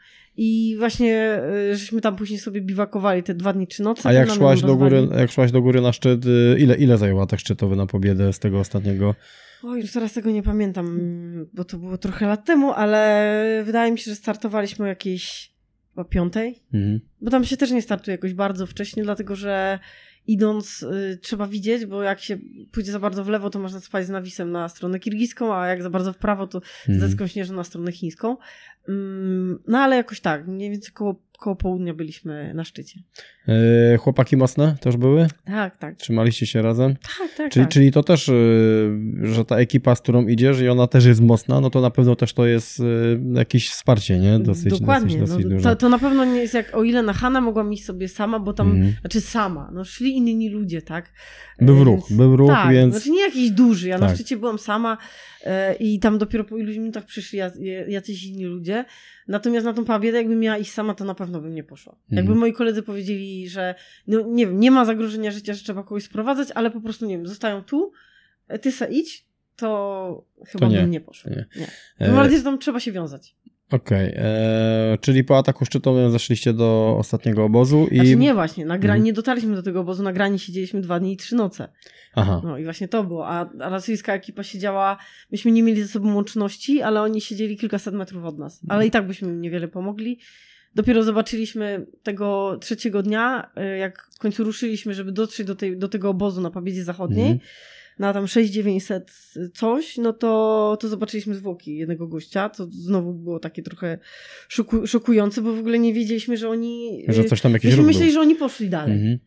[0.43, 4.09] I właśnie y, żeśmy tam później sobie biwakowali te dwa dni czy noce.
[4.09, 7.23] A jak szłaś do góry, jak szłaś do góry na szczyt, y, ile, ile zajęła
[7.23, 9.15] atak szczytowy na pobiedę z tego ostatniego?
[9.63, 11.01] Oj, już teraz tego nie pamiętam,
[11.53, 15.53] bo to było trochę lat temu, ale wydaje mi się, że startowaliśmy o jakiejś
[15.97, 16.63] o piątej.
[16.75, 17.01] Mhm.
[17.21, 19.79] Bo tam się też nie startuje jakoś bardzo wcześnie, dlatego że
[20.33, 22.39] idąc y, trzeba widzieć, bo jak się
[22.73, 25.83] pójdzie za bardzo w lewo, to można spać z nawisem na stronę kirgiską, a jak
[25.83, 28.37] za bardzo w prawo, to z deską śnieżną na stronę chińską.
[28.89, 33.01] Mm, no ale jakoś tak, mniej więcej koło, koło południa byliśmy na szczycie.
[33.49, 35.27] E, chłopaki mocne też były?
[35.45, 35.97] Tak, tak.
[35.97, 36.97] Trzymaliście się razem?
[36.97, 37.73] Tak, tak, Czyli, tak.
[37.73, 38.91] czyli to też, y,
[39.23, 42.17] że ta ekipa, z którą idziesz i ona też jest mocna, no to na pewno
[42.17, 42.85] też to jest y,
[43.35, 44.39] jakieś wsparcie, nie?
[44.39, 45.19] Dosyć, Dokładnie.
[45.19, 47.73] dosyć, dosyć no, to, to na pewno nie jest jak, o ile na Hanę mogłam
[47.73, 48.95] iść sobie sama, bo tam, Mhm.
[49.01, 51.13] znaczy sama, no szli inni ludzie, tak?
[51.61, 54.15] Był E, ruch, był ruch, tak, więc- Znaczy nie jakiś duży, ja na Tak.
[54.17, 54.99] szczycie byłam sama
[55.45, 58.85] e, i tam dopiero po iluś minutach przyszli jac- jacyś inni ludzie.
[59.31, 61.93] Natomiast na tą pobiedę, jakbym miała iść sama, to na pewno bym nie poszła.
[61.93, 62.17] Mhm.
[62.17, 63.75] Jakby moi koledzy powiedzieli, że
[64.07, 67.17] no nie wiem, nie ma zagrożenia życia, że trzeba kogoś sprowadzać, ale po prostu, nie
[67.17, 67.93] wiem, zostają tu,
[68.49, 71.31] e, ty se idź, to chyba nie, bym nie poszła.
[71.31, 71.47] to nie.
[71.57, 71.67] Nie.
[71.99, 73.37] E, Tym bardziej, że tam trzeba się wiązać.
[73.71, 77.95] Okej, e, czyli po ataku szczytowym zeszliście do ostatniego obozu i...
[77.95, 78.93] Znaczy nie właśnie, na gra...
[78.95, 79.05] Mhm.
[79.05, 81.69] nie dotarliśmy do tego obozu, na grani siedzieliśmy dwa dni i trzy noce.
[82.15, 84.97] Aha, No i właśnie to było, a, a rosyjska ekipa siedziała,
[85.33, 88.61] myśmy nie mieli ze sobą łączności, ale oni siedzieli kilkaset metrów od nas.
[88.69, 90.19] Ale i tak byśmy im niewiele pomogli.
[90.75, 95.89] Dopiero zobaczyliśmy tego trzeciego dnia, y, jak w końcu ruszyliśmy, żeby dotrzeć do, tej, do
[95.89, 97.41] tego obozu na Pobiedzie Zachodniej, Mhm.
[98.01, 99.13] Na tam 6900
[99.55, 103.99] coś, no to, to zobaczyliśmy zwłoki jednego gościa, to znowu było takie trochę
[104.49, 107.05] szoku, szokujące, bo w ogóle nie wiedzieliśmy, że oni...
[107.09, 108.15] że coś tam jakiś Myśmy myśleli, był.
[108.15, 108.95] że oni poszli dalej.
[108.95, 109.19] Mhm.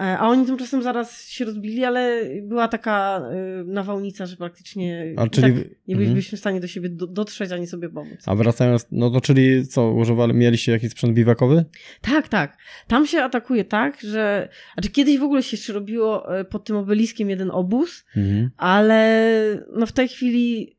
[0.00, 3.22] E, A oni tymczasem zaraz się rozbili, ale była taka
[3.60, 5.42] y, nawałnica, że praktycznie A czyli...
[5.54, 6.10] tak nie mhm.
[6.12, 8.18] byliśmy w stanie do siebie do, dotrzeć ani sobie pomóc.
[8.26, 11.64] A wracając, no to czyli co, używali, mieliście jakiś sprzęt biwakowy?
[12.00, 12.56] Tak, tak.
[12.86, 14.48] Tam się atakuje tak, że.
[14.74, 18.50] Znaczy kiedyś w ogóle się jeszcze robiło e, pod tym obeliskiem jeden obóz, Mhm.
[18.56, 19.30] ale
[19.76, 20.74] no w tej chwili.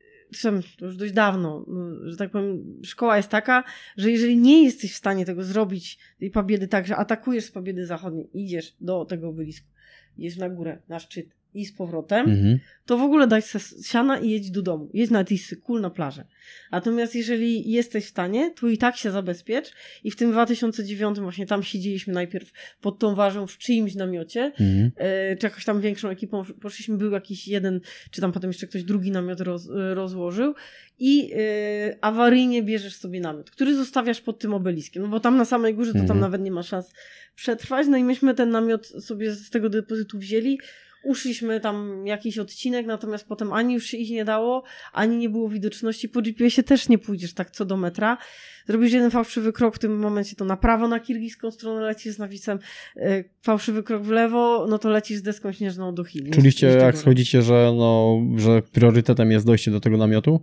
[0.82, 3.64] Już dość dawno, no, że tak powiem, szkoła jest taka,
[3.98, 7.86] że jeżeli nie jesteś w stanie tego zrobić, tej pobiedy tak, że atakujesz z pobiedy
[7.86, 9.68] zachodniej, idziesz do tego obelisku,
[10.18, 12.60] idziesz na górę, na szczyt i z powrotem, Mhm.
[12.86, 14.90] to w ogóle daj se siana i jedź do domu.
[14.94, 16.26] Jedź na jakiś kul na plażę.
[16.72, 19.72] Natomiast jeżeli jesteś w stanie, to i tak się zabezpiecz
[20.04, 24.92] i w tym 2009 właśnie tam siedzieliśmy najpierw pod tą warzą w czyimś namiocie, Mhm.
[24.98, 27.80] e, czy jakoś tam większą ekipą poszliśmy, był jakiś jeden,
[28.12, 30.54] czy tam potem jeszcze ktoś drugi namiot roz, e, rozłożył
[31.00, 31.38] i e,
[32.02, 35.92] awaryjnie bierzesz sobie namiot, który zostawiasz pod tym obeliskiem, no bo tam na samej górze
[35.92, 36.20] to tam Mhm.
[36.20, 36.92] nawet nie ma szans
[37.36, 40.60] przetrwać, no i myśmy ten namiot sobie z tego depozytu wzięli,
[41.06, 44.64] uszliśmy tam jakiś odcinek, natomiast potem ani już się iść nie dało,
[44.94, 46.10] ani nie było widoczności.
[46.10, 48.18] Po GPS-ie też nie pójdziesz tak co do metra.
[48.68, 52.20] Zrobisz jeden fałszywy krok, w tym momencie to na prawo na kirgiską stronę lecisz z
[52.20, 52.60] nawisem,
[52.96, 56.32] e, fałszywy krok w lewo, no to lecisz z deską śnieżną do Chin.
[56.32, 60.42] Czuliście, jak schodzicie, że, no, że priorytetem jest dojście do tego namiotu?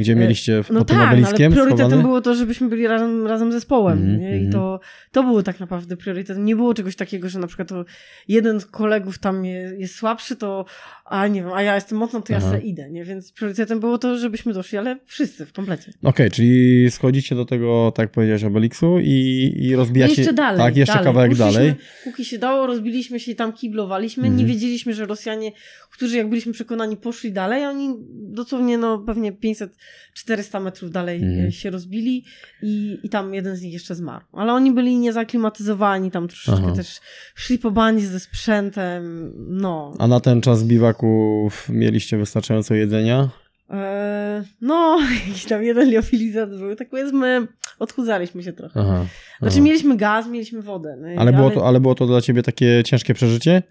[0.00, 2.02] Gdzie E, mieliście w- No pod tym tak, no ale priorytetem schowany?
[2.02, 3.98] było to, żebyśmy byli razem, razem zespołem.
[3.98, 4.30] Mhm, nie?
[4.30, 4.52] I mhm.
[4.52, 4.80] to,
[5.12, 6.44] to było tak naprawdę priorytetem.
[6.44, 7.84] Nie było czegoś takiego, że na przykład to
[8.28, 10.64] jeden z kolegów tam je- jest słabszy, to
[11.04, 12.50] a nie wiem, a ja jestem mocna, to ja Aha.
[12.50, 12.90] se idę.
[12.90, 13.04] Nie?
[13.04, 15.92] Więc priorytetem było to, żebyśmy doszli, ale wszyscy w komplecie.
[16.02, 20.14] Okej, czyli schodzicie do tego, tak jak powiedziałeś, obeliksu i, i No rozbijacie...
[20.16, 20.58] jeszcze dalej.
[20.58, 21.04] Tak, jeszcze dalej.
[21.06, 21.74] kawałek dalej.
[22.04, 24.22] Póki się dało, rozbiliśmy się i tam kiblowaliśmy.
[24.22, 24.36] Mhm.
[24.36, 25.52] Nie wiedzieliśmy, że Rosjanie,
[25.90, 29.76] którzy jak byliśmy przekonani, poszli dalej, a oni dosłownie no pewnie 500
[30.14, 32.24] 400 metrów dalej e, się rozbili
[32.62, 34.24] i, i tam jeden z nich jeszcze zmarł.
[34.32, 36.76] Ale oni byli niezaklimatyzowani, tam troszeczkę Aha.
[36.76, 37.00] też
[37.34, 39.94] szli po bandzie ze sprzętem, no.
[39.98, 43.30] A na ten czas biwaków mieliście wystarczająco jedzenia?
[43.70, 47.46] E, no, jakiś tam jeden liofilizat był, tak powiedzmy,
[47.78, 48.80] odchudzaliśmy się trochę.
[48.80, 49.06] Aha.
[49.40, 49.64] Znaczy aha.
[49.64, 50.96] mieliśmy gaz, mieliśmy wodę.
[51.00, 53.62] No, Ale było, to, ale było to dla ciebie takie ciężkie przeżycie?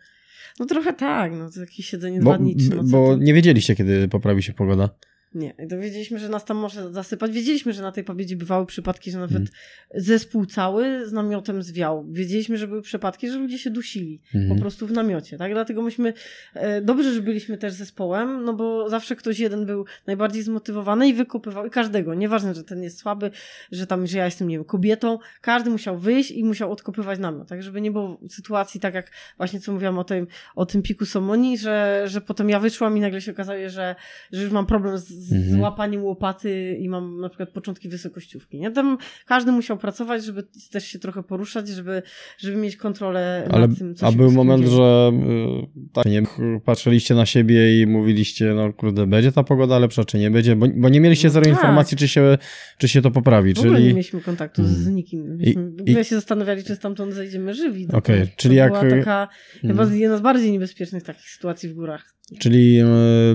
[0.60, 2.90] No trochę tak, no to jakieś siedzenie Bo, dwa dni, trzy noce.
[2.92, 3.18] bo to...
[3.18, 4.90] nie wiedzieliście, kiedy poprawi się pogoda.
[5.34, 7.32] Nie, dowiedzieliśmy, że nas tam może zasypać.
[7.32, 9.50] Wiedzieliśmy, że na tej pobiedzie bywały przypadki, że nawet Mhm.
[9.96, 12.06] zespół cały z namiotem zwiał.
[12.12, 14.56] Wiedzieliśmy, że były przypadki, że ludzie się dusili Mhm.
[14.56, 15.52] po prostu w namiocie, tak?
[15.52, 16.14] Dlatego myśmy,
[16.54, 21.14] e, dobrze, że byliśmy też zespołem, no bo zawsze ktoś jeden był najbardziej zmotywowany i
[21.14, 23.32] wykopywał, i każdego, nieważne, że ten jest słaby,
[23.72, 27.48] że tam, że ja jestem, nie wiem, kobietą, każdy musiał wyjść i musiał odkopywać namiot,
[27.48, 27.64] tak?
[27.64, 31.58] Żeby nie było sytuacji, tak jak właśnie co mówiłam o tym, o tym piku Somonii,
[31.58, 33.96] że, że potem ja wyszłam i nagle się okazało, że,
[34.32, 35.62] że już mam problem z, z Mhm.
[35.62, 38.72] łapaniem łopaty i mam na przykład początki wysokościówki, nie?
[38.72, 42.02] Tam każdy musiał pracować, żeby też się trochę poruszać, żeby,
[42.38, 44.76] żeby mieć kontrolę Ale, nad tym, co a się był moment, dzieje.
[44.78, 46.24] że y, tak, nie,
[46.66, 50.56] patrzyliście na siebie i mówiliście, no kurde, będzie ta pogoda lepsza, czy nie będzie?
[50.56, 51.54] Bo, bo nie mieliście No zero tak.
[51.54, 52.38] informacji, czy się,
[52.78, 53.54] czy się to poprawi.
[53.54, 54.96] W ogóle nie Czyli, mieliśmy kontaktu z Mm.
[54.96, 55.26] nikim.
[55.26, 57.88] I- Myśmy w ogóle i- się zastanawiali, czy stamtąd zejdziemy żywi.
[57.92, 59.28] No Okej, to, czyli to jak- była taka
[59.62, 60.00] chyba Mhm.
[60.00, 62.16] jedna z bardziej niebezpiecznych takich sytuacji w górach.
[62.40, 62.86] Czyli, y,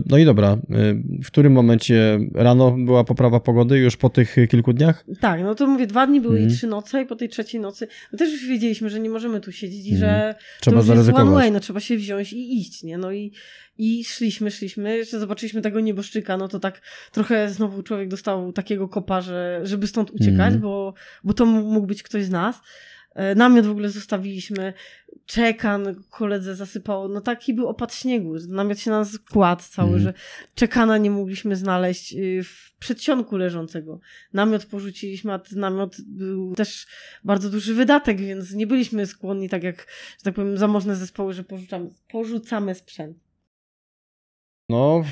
[0.06, 4.72] no i dobra, y, w którym momencie rano była poprawa pogody już po tych kilku
[4.72, 5.04] dniach?
[5.20, 6.52] Tak, no to mówię, dwa dni były Mhm.
[6.52, 9.40] i trzy noce i po tej trzeciej nocy my też już wiedzieliśmy, że nie możemy
[9.40, 10.00] tu siedzieć i Mhm.
[10.00, 12.98] że Trzeba to już jest one way, no trzeba się wziąć i iść, nie?
[12.98, 13.32] No i,
[13.78, 16.80] i szliśmy, szliśmy, jeszcze zobaczyliśmy tego nieboszczyka, no to tak
[17.12, 20.60] trochę znowu człowiek dostał takiego kopa, że, żeby stąd uciekać, Mhm.
[20.60, 22.60] bo, bo to mógł być ktoś z nas.
[23.14, 24.72] E, Namiot w ogóle zostawiliśmy,
[25.26, 30.02] czekan koledze zasypało, no taki był opad śniegu, namiot się nas kładł cały, Mhm.
[30.02, 30.12] że
[30.54, 34.00] czekana nie mogliśmy znaleźć y, w przedsionku leżącego.
[34.32, 36.86] Namiot porzuciliśmy, a ten namiot był też
[37.24, 39.76] bardzo duży wydatek, więc nie byliśmy skłonni, tak jak,
[40.18, 43.23] że tak powiem, zamożne zespoły, że porzucamy, porzucamy sprzęt.
[44.68, 45.02] No,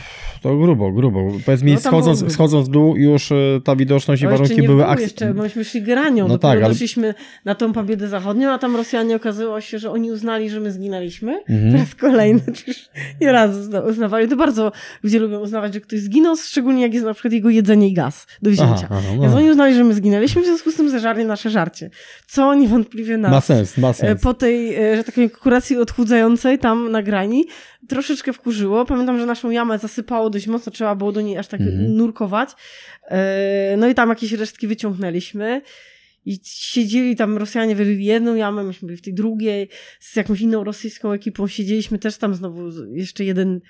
[0.42, 1.28] to grubo, grubo.
[1.46, 4.66] Powiedz mi, No, schodząc, schodząc w dół, już y, ta widoczność i No warunki były
[4.66, 8.50] było akc- jeszcze, myśmy szli granią, No no tak, ale- doszliśmy na tą pobiedę zachodnią,
[8.50, 11.40] a tam Rosjanie okazało się, że oni uznali, że my zginęliśmy.
[11.46, 11.74] Po Mhm.
[11.74, 12.76] raz kolejny, już
[13.20, 14.28] nie raz uzna- uznawali.
[14.28, 17.88] To bardzo ludzie lubią uznawać, że ktoś zginął, szczególnie jak jest na przykład jego jedzenie
[17.88, 18.72] i gaz do wzięcia.
[18.74, 19.38] Aha, aha, Więc no.
[19.38, 21.90] oni uznali, że my zginęliśmy, w związku z tym zeżarli nasze żarcie.
[22.26, 24.20] Co niewątpliwie nas Ma sens, ma e, sens.
[24.22, 27.44] po tej, e, że tak powiem, kuracji odchudzającej tam na grani
[27.88, 28.84] troszeczkę wkurzyło.
[28.84, 31.96] Pamiętam, że naszą jamę zasypało dość mocno, trzeba było do niej aż tak Mhm.
[31.96, 32.50] nurkować.
[33.10, 35.62] E, No i tam jakieś resztki wyciągnęliśmy.
[36.26, 39.68] I siedzieli tam Rosjanie, wyrili jedną jamę, myśmy byli w tej drugiej,
[40.00, 43.60] z jakąś inną rosyjską ekipą siedzieliśmy też tam znowu jeszcze jeden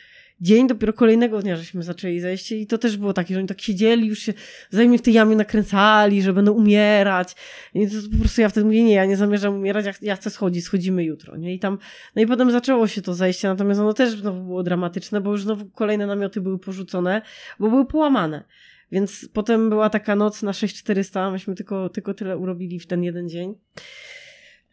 [0.43, 3.61] dzień, dopiero kolejnego dnia żeśmy zaczęli zejście i to też było takie, że oni tak
[3.61, 4.35] siedzieli, już się
[4.71, 7.37] wzajemnie w tej jamie nakręcali, że będą umierać.
[7.75, 10.31] I to po prostu ja wtedy mówię, nie, ja nie zamierzam umierać, ja, ja chcę
[10.31, 11.55] schodzić, schodzimy jutro, nie?
[11.55, 11.79] I tam,
[12.17, 15.43] no i potem zaczęło się to zejście, natomiast ono też znowu było dramatyczne, bo już
[15.43, 17.23] znowu kolejne namioty były porzucone,
[17.59, 18.45] bo były połamane.
[18.93, 23.29] Więc potem była taka noc na 6400, myśmy tylko, tylko tyle urobili w ten jeden
[23.29, 23.55] dzień,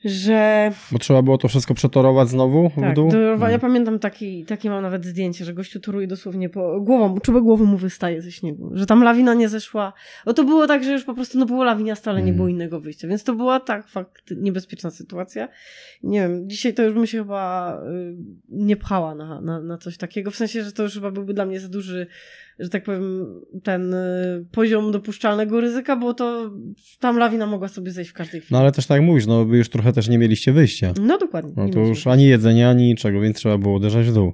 [0.06, 3.12] że Bo trzeba było to wszystko przetorować znowu w tak, dół?
[3.12, 7.44] to, ja pamiętam taki, takie mam nawet zdjęcie, że gościu turuje dosłownie po głową, czubek
[7.44, 9.94] głowy mu wystaje ze śniegu, że tam lawina nie zeszła.
[10.26, 12.36] No to było tak, że już po prostu no było lawiniasto, ale nie Mhm.
[12.36, 15.48] było innego wyjścia, więc to była tak fakt niebezpieczna sytuacja.
[16.04, 18.16] Nie wiem, dzisiaj to już bym się chyba y,
[18.50, 21.46] nie pchała na, na, na coś takiego, w sensie, że to już chyba byłby dla
[21.46, 22.08] mnie za duży,
[22.60, 23.26] że tak powiem,
[23.64, 26.52] ten y, poziom dopuszczalnego ryzyka, bo to
[27.00, 28.54] tam lawina mogła sobie zejść w każdej chwili.
[28.54, 30.94] No ale też tak jak mówisz, no wy już trochę też nie mieliście wyjścia.
[31.02, 31.54] No, dokładnie.
[31.58, 34.34] No to już ani jedzenia, ani niczego, więc trzeba było uderzać w dół.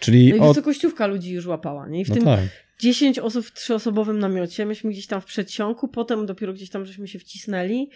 [0.00, 0.48] Czyli No i od...
[0.48, 2.00] wysokościówka ludzi już łapała, nie?
[2.00, 2.40] I w No tym tak.
[2.80, 7.08] 10 osób w trzyosobowym namiocie, myśmy gdzieś tam w przedsionku, potem dopiero gdzieś tam żeśmy
[7.08, 7.90] się wcisnęli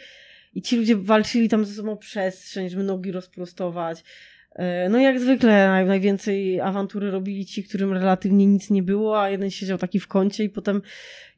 [0.55, 4.05] i ci ludzie walczyli tam ze sobą przestrzeń, żeby nogi rozprostować.
[4.59, 9.31] E, No jak zwykle naj, najwięcej awantury robili ci, którym relatywnie nic nie było, a
[9.31, 10.83] jeden siedział taki w kącie i potem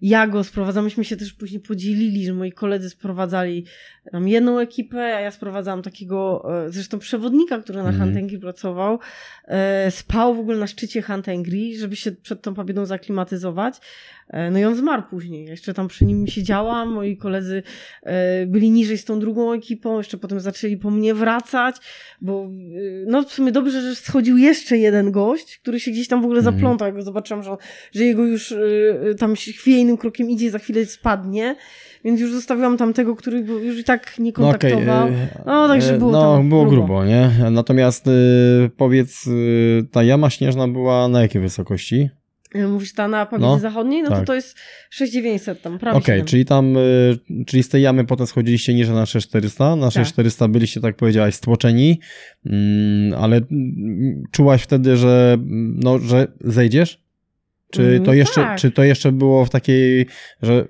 [0.03, 0.85] ja go sprowadzam.
[0.85, 3.65] Myśmy się też później podzielili, że moi koledzy sprowadzali
[4.13, 8.99] nam jedną ekipę, a ja sprowadzałam takiego e, zresztą przewodnika, który na Angry pracował.
[9.45, 13.75] E, Spał w ogóle na szczycie Hunt Angry, żeby się przed tą pobiedą zaklimatyzować.
[14.29, 15.45] E, No i on zmarł później.
[15.45, 17.63] Ja Jeszcze tam przy nim siedziałam, moi koledzy
[18.47, 21.77] byli niżej z tą drugą ekipą, jeszcze potem zaczęli po mnie wracać,
[22.21, 22.51] bo
[23.07, 26.39] no w sumie dobrze, że schodził jeszcze jeden gość, który się gdzieś tam w ogóle
[26.39, 26.57] Mhm.
[26.57, 27.57] zaplątał, jak go zobaczyłam, że,
[27.93, 28.55] że jego już
[29.19, 29.53] tam się
[29.91, 31.57] chwiejnym krokiem idzie, za chwilę spadnie,
[32.05, 35.09] więc już zostawiłam tamtego, który był- już i tak nie No kontaktował.
[35.09, 35.13] e,
[35.47, 36.77] No, także e, było No, tam było grubo.
[36.87, 37.31] grubo, nie?
[37.51, 38.11] Natomiast e,
[38.77, 39.31] powiedz, e,
[39.93, 42.11] ta jama śnieżna była na jakiej wysokości?
[42.57, 44.03] Y, Mówisz ta na Pawiedzie No, Zachodniej?
[44.03, 44.27] No to tak.
[44.27, 44.57] to jest
[44.91, 46.27] 6900 tam, prawie Okej, 7.
[46.27, 49.93] czyli tam, y, czyli z tej jamy potem schodziliście niżej na 6400, na Tak.
[49.93, 52.01] 6400 byliście, tak powiedziałaś, stłoczeni,
[52.47, 57.10] mm, ale mm, czułaś wtedy, że, mm, no, że zejdziesz?
[57.71, 58.59] Czy Mm, to, jeszcze, tak.
[58.59, 60.07] czy to jeszcze było w takiej,
[60.43, 60.69] że mm,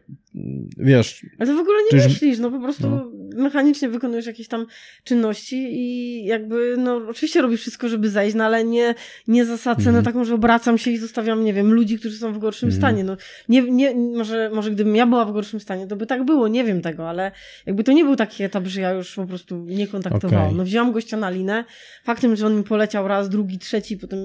[0.79, 3.11] wiesz, Ale to w ogóle nie już- myślisz, no po prostu no.
[3.37, 4.67] mechanicznie wykonujesz jakieś tam
[5.05, 8.95] czynności i jakby, no oczywiście robisz wszystko, żeby zejść, no ale nie,
[9.29, 10.05] nie za cenę Mhm.
[10.05, 12.81] taką, że obracam się i zostawiam, nie wiem, ludzi, którzy są w gorszym Mhm.
[12.81, 13.05] stanie.
[13.05, 13.17] No
[13.49, 16.65] nie, nie, może, może gdybym ja była w gorszym stanie, to by tak było, nie
[16.65, 17.33] wiem tego, ale
[17.67, 20.45] jakby to nie był taki etap, że ja już po prostu nie kontaktowałam.
[20.47, 20.57] Okej.
[20.59, 21.65] No wzięłam gościa na linę,
[22.05, 24.19] faktem, że on mi poleciał raz, drugi, trzeci, potem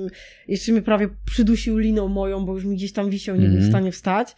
[0.48, 3.56] jeszcze mnie prawie przydusił liną moją, bo już mi gdzieś tam wisiał, nie był w
[3.56, 3.72] Mhm.
[3.72, 4.36] stanie wstać.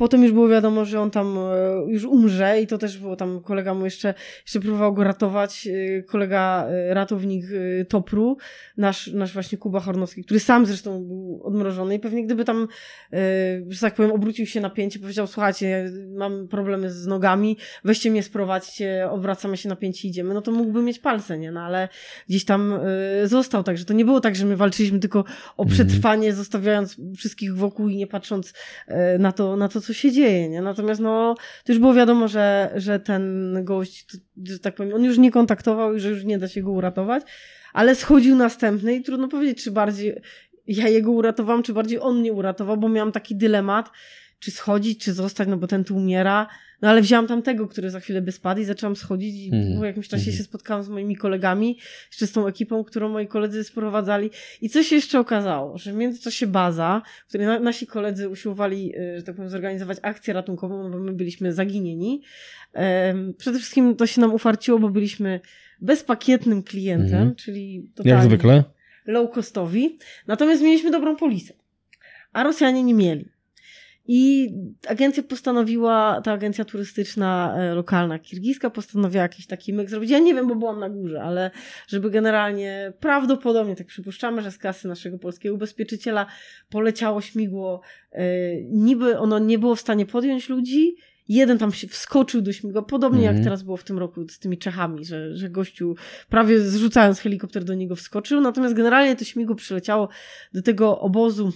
[0.00, 3.40] Potem już było wiadomo, że on tam e, już umrze i to też było tam,
[3.40, 7.46] kolega mu jeszcze, jeszcze próbował go ratować, e, kolega e, ratownik
[7.88, 8.36] Topru,
[8.76, 12.68] nasz, nasz właśnie Kuba Hornowski, który sam zresztą był odmrożony i pewnie gdyby tam,
[13.68, 18.22] że tak powiem, obrócił się na pięcie, powiedział, słuchajcie, mam problemy z nogami, weźcie mnie,
[18.22, 21.52] sprowadźcie, obracamy się na pięcie i idziemy, no to mógłby mieć palce, nie?
[21.52, 21.88] No ale
[22.28, 22.80] gdzieś tam
[23.24, 25.24] został, także to nie było tak, że my walczyliśmy tylko
[25.56, 25.68] o Mhm.
[25.68, 28.52] przetrwanie, zostawiając wszystkich wokół i nie patrząc
[29.18, 30.62] na to, na to, co się dzieje, nie?
[30.62, 31.34] Natomiast no,
[31.64, 34.06] to już było wiadomo, że, że ten gość,
[34.44, 37.22] że tak powiem, on już nie kontaktował i że już nie da się go uratować,
[37.72, 40.20] ale schodził następny i trudno powiedzieć, czy bardziej
[40.66, 43.90] ja jego uratowałam, czy bardziej on mnie uratował, bo miałam taki dylemat,
[44.38, 46.46] czy schodzić, czy zostać, no bo ten tu umiera.
[46.82, 49.78] No ale wzięłam tamtego, który za chwilę by spadł i zaczęłam schodzić i Mhm.
[49.78, 50.36] po jakimś czasie Mhm.
[50.36, 51.78] się spotkałam z moimi kolegami,
[52.10, 55.94] jeszcze z tą ekipą, którą moi koledzy sprowadzali i co się jeszcze okazało, że w
[55.96, 60.82] międzyczasie baza, w której na, nasi koledzy usiłowali, y, że tak powiem, zorganizować akcję ratunkową,
[60.82, 62.22] no bo my byliśmy zaginieni.
[62.72, 65.40] Em, Przede wszystkim to się nam ufarciło, bo byliśmy
[65.80, 67.34] bezpakietnym klientem, Mhm.
[67.34, 68.64] czyli totalnie jak zwykle?
[69.06, 71.54] low costowi, natomiast mieliśmy dobrą polisę,
[72.32, 73.28] a Rosjanie nie mieli.
[74.12, 74.52] I
[74.88, 80.10] agencja postanowiła, ta agencja turystyczna e, lokalna, kirgiska, postanowiła jakiś taki myk zrobić.
[80.10, 81.50] Ja nie wiem, bo byłam na górze, ale
[81.88, 86.26] żeby generalnie, prawdopodobnie tak przypuszczamy, że z kasy naszego polskiego ubezpieczyciela
[86.70, 87.80] poleciało śmigło,
[88.12, 88.24] e,
[88.62, 90.96] niby ono nie było w stanie podjąć ludzi,
[91.28, 93.36] Jeden tam się wskoczył do śmigła, podobnie Mhm.
[93.36, 95.94] jak teraz było w tym roku z tymi Czechami, że, że gościu
[96.28, 98.40] prawie zrzucając helikopter do niego wskoczył.
[98.40, 100.08] Natomiast generalnie to śmigło przyleciało
[100.54, 101.52] do tego obozu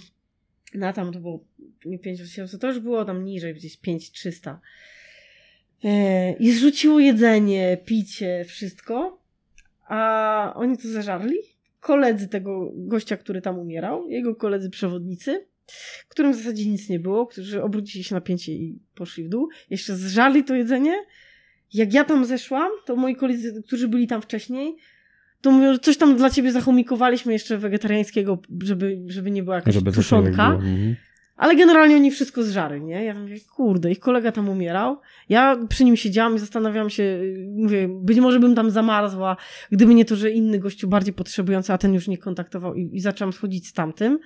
[0.73, 1.43] na tam to było
[1.85, 4.61] nie 5800, to już było tam niżej, gdzieś 5300.
[5.83, 9.21] E, I zrzuciło jedzenie, picie, wszystko.
[9.87, 11.37] A oni to zażarli.
[11.79, 15.45] Koledzy tego gościa, który tam umierał, jego koledzy przewodnicy,
[16.07, 19.49] którym w zasadzie nic nie było, którzy obrócili się na pięcie i poszli w dół,
[19.69, 20.93] jeszcze zżarli to jedzenie.
[21.73, 24.75] Jak ja tam zeszłam, to moi koledzy, którzy byli tam wcześniej,
[25.45, 29.73] to mówią, że coś tam dla ciebie zachomikowaliśmy jeszcze wegetariańskiego, żeby, żeby nie była jakaś
[29.73, 30.47] Żeby tuszonka.
[30.47, 30.95] Mhm.
[31.35, 33.03] Ale generalnie oni wszystko zżarli, nie?
[33.03, 34.97] Ja mówię, kurde, ich kolega tam umierał.
[35.29, 37.19] Ja przy nim siedziałam i zastanawiałam się,
[37.55, 39.37] mówię, być może bym tam zamarzła,
[39.71, 42.99] gdyby nie to, że inny gościu bardziej potrzebujący, a ten już nie kontaktował i, i
[42.99, 44.19] zaczęłam schodzić z tamtym.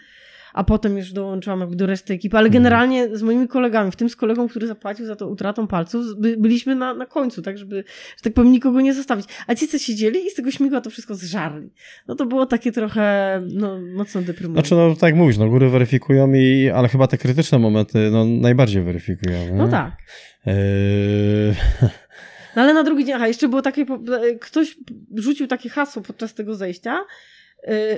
[0.54, 2.64] A potem już dołączyłam jakby do reszty ekipy, ale Mhm.
[2.64, 6.38] generalnie z moimi kolegami, w tym z kolegą, który zapłacił za to utratą palców, by,
[6.38, 7.76] byliśmy na, na końcu, tak, żeby,
[8.18, 9.26] że tak powiem, nikogo nie zostawić.
[9.48, 11.70] A ci, co siedzieli i z tego śmigła to wszystko zżarli.
[12.08, 14.68] No to było takie trochę, no, mocno deprymujące.
[14.70, 18.26] Znaczy, no tak jak mówisz, no góry weryfikują, i, ale chyba te krytyczne momenty no,
[18.26, 19.46] najbardziej weryfikują.
[19.46, 19.52] Nie?
[19.54, 19.92] No tak.
[20.46, 21.54] Eee,
[22.56, 23.86] No ale na drugi dzień, aha, jeszcze było takie,
[24.42, 24.78] ktoś
[25.16, 26.98] rzucił takie hasło podczas tego zejścia,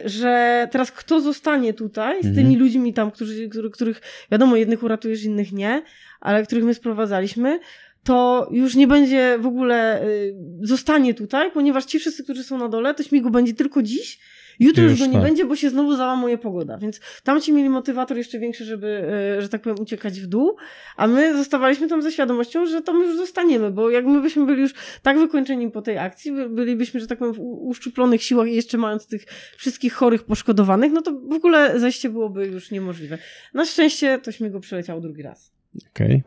[0.06, 2.36] że teraz kto zostanie tutaj z Mhm.
[2.36, 4.02] tymi ludźmi tam, którzy, którzy, których,
[4.32, 5.82] wiadomo, jednych uratujesz, innych nie,
[6.20, 7.60] ale których my sprowadzaliśmy,
[8.04, 12.70] to już nie będzie w ogóle, y, zostanie tutaj, ponieważ ci wszyscy, którzy są na
[12.70, 14.20] dole, to śmigu będzie tylko dziś,
[14.62, 15.22] jutro już Już go nie tak.
[15.22, 18.88] będzie, bo się znowu załamuje pogoda, więc tamci mieli motywator jeszcze większy, żeby,
[19.38, 20.56] y, że tak powiem, uciekać w dół,
[20.98, 24.62] a my zostawaliśmy tam ze świadomością, że tam już zostaniemy, bo jak my byśmy byli
[24.62, 28.56] już tak wykończeni po tej akcji, by- bylibyśmy, że tak powiem, w uszczuplonych siłach i
[28.56, 29.26] jeszcze mając tych
[29.58, 33.18] wszystkich chorych, poszkodowanych, no to w ogóle zejście byłoby już niemożliwe.
[33.54, 35.52] Na szczęście to śmigło przeleciało drugi raz.
[35.96, 36.24] Okej.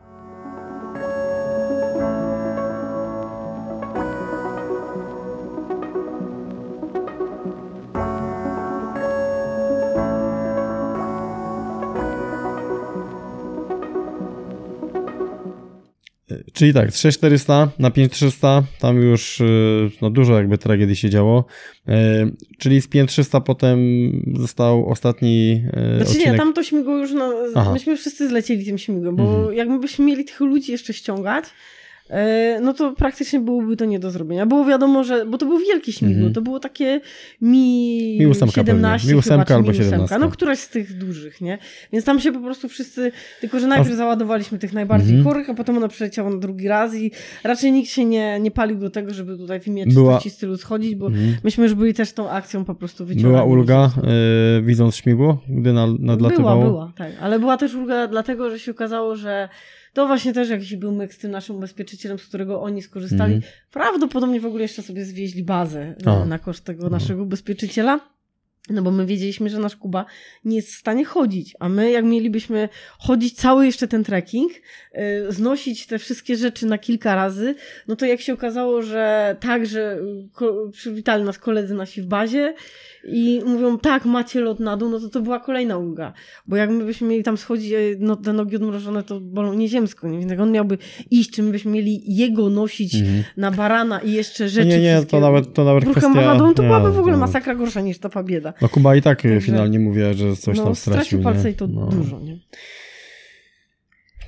[16.55, 21.45] Czyli tak, z 6400 na 5300, tam już y, no, dużo jakby tragedii się działo.
[21.89, 21.91] Y,
[22.57, 23.79] Czyli z 5300 potem
[24.39, 26.31] został ostatni y, Znaczy odcinek.
[26.31, 27.73] nie, tam to śmigło już, no, Aha.
[27.73, 29.53] myśmy wszyscy zlecieli tym śmigłem, bo Mhm.
[29.55, 31.45] jakbyśmy mieli tych ludzi jeszcze ściągać,
[32.61, 34.45] no to praktycznie byłoby to nie do zrobienia.
[34.45, 36.33] Było wiadomo, że, bo to był wielkie śmigło, Mhm.
[36.33, 37.01] to było takie
[37.41, 39.13] mi, Mi ósemka 17 pewnie.
[39.13, 39.89] Mi ósemka chyba, czy albo mi ósemka.
[39.91, 40.19] 17.
[40.19, 41.57] No któraś z tych dużych, nie?
[41.93, 45.23] Więc tam się po prostu wszyscy, tylko że najpierw załadowaliśmy tych najbardziej Mhm.
[45.33, 47.11] chorych, a potem ono przeleciało na drugi raz i
[47.43, 50.95] raczej nikt się nie, nie palił do tego, żeby tutaj w imię Była- stylu schodzić,
[50.95, 51.35] bo Mhm.
[51.43, 53.33] myśmy już byli też tą akcją po prostu wyciągani.
[53.33, 53.91] Była ulga,
[54.59, 56.61] y, widząc śmigło, gdy na, nadlatywało?
[56.61, 57.11] Była, była, tak.
[57.21, 59.49] Ale była też ulga dlatego, że się okazało, że
[59.95, 63.33] to właśnie też jakiś był myk z tym naszym ubezpieczycielem, z którego oni skorzystali.
[63.33, 63.53] Mhm.
[63.71, 68.14] Prawdopodobnie w ogóle jeszcze sobie zwieźli bazę na, na koszt tego naszego ubezpieczyciela.
[68.69, 70.05] No bo my wiedzieliśmy, że nasz Kuba
[70.45, 75.01] nie jest w stanie chodzić, a my jak mielibyśmy chodzić cały jeszcze ten trekking, yy,
[75.29, 77.55] znosić te wszystkie rzeczy na kilka razy,
[77.87, 79.99] no to jak się okazało, że tak, że
[80.67, 82.53] y, przywitali nas koledzy nasi w bazie
[83.07, 86.13] i mówią, tak, macie lot na dół, no to to była kolejna ulga.
[86.47, 90.07] Bo jak my byśmy mieli tam schodzić, e, no, te nogi odmrożone, to bolą nieziemsko,
[90.07, 90.19] nie?
[90.19, 90.77] Więc jak on miałby
[91.11, 93.23] iść, czy my byśmy mieli jego nosić Mhm.
[93.37, 96.37] na barana i jeszcze rzeczy Nie, nie, to nawet, to nawet kwestia...
[96.37, 98.53] to nie, byłaby w ogóle masakra gorsza niż ta pobieda.
[98.61, 101.01] No Kuba i tak y, Także- finalnie mówiła, że coś no, tam stracił.
[101.01, 101.49] stracił palce nie?
[101.49, 101.87] i to no.
[101.87, 102.37] dużo, nie?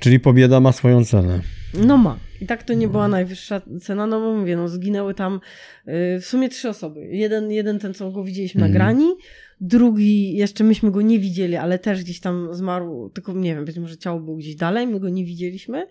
[0.00, 1.40] Czyli pobieda ma swoją cenę.
[1.74, 2.18] No ma.
[2.40, 5.40] I tak to nie była najwyższa cena, no bo mówię, no zginęły tam
[5.88, 7.06] y, w sumie trzy osoby.
[7.10, 8.72] Jeden, jeden ten, co go widzieliśmy Mhm.
[8.72, 9.14] na grani,
[9.60, 13.78] drugi, jeszcze myśmy go nie widzieli, ale też gdzieś tam zmarł, tylko nie wiem, być
[13.78, 15.86] może ciało było gdzieś dalej, my go nie widzieliśmy.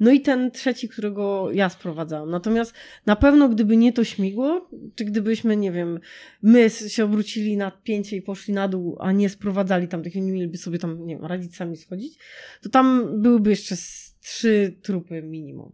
[0.00, 2.30] No i ten trzeci, którego ja sprowadzałam.
[2.30, 2.74] Natomiast
[3.06, 6.00] na pewno gdyby nie to śmigło, czy gdybyśmy, nie wiem,
[6.42, 10.32] my się obrócili na pięcie i poszli na dół, a nie sprowadzali tam tych, nie
[10.32, 12.18] mieliby sobie tam, nie wiem, radzić sami schodzić,
[12.62, 13.76] to tam byłyby jeszcze
[14.20, 15.72] trzy trupy minimum.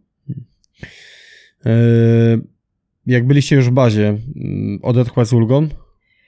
[1.65, 1.71] E,
[3.05, 5.67] jak byliście już w bazie, mm, odetchłaś z ulgą?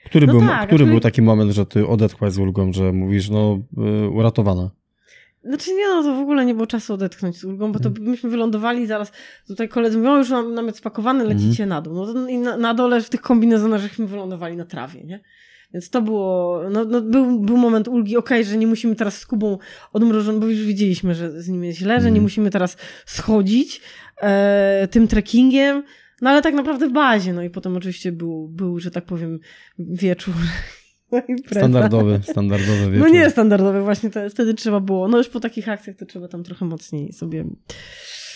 [0.04, 2.92] Który, No był, tak, który aczkolwiek- był taki moment, że ty odetchłaś z ulgą, że
[2.92, 3.58] mówisz, no
[4.04, 4.70] y, uratowana?
[5.44, 8.06] Znaczy nie, no to w ogóle nie było czasu odetchnąć z ulgą, bo to Mhm.
[8.10, 9.12] myśmy wylądowali zaraz,
[9.46, 11.68] tutaj koledzy mówią, już nam, namiot spakowany, lecicie Mhm.
[11.68, 12.06] na dół.
[12.14, 15.20] No i na, na dole w tych kombinezonach żeśmy wylądowali na trawie, nie?
[15.74, 19.26] Więc to było, no, no był, był moment ulgi, okej, że nie musimy teraz z
[19.26, 19.58] Kubą
[19.92, 22.14] odmrożoną, bo już wiedzieliśmy, że z nim jest źle, że Mhm.
[22.14, 22.76] nie musimy teraz
[23.06, 23.80] schodzić
[24.22, 25.82] e, tym trekkingiem,
[26.22, 29.38] no ale tak naprawdę w bazie, no i potem oczywiście był, był że tak powiem,
[29.78, 30.34] wieczór.
[31.12, 31.20] No.
[31.50, 33.10] Standardowy, standardowy No wieczór.
[33.12, 35.08] nie standardowy, właśnie to, wtedy trzeba było.
[35.08, 37.44] No już po takich akcjach to trzeba tam trochę mocniej sobie,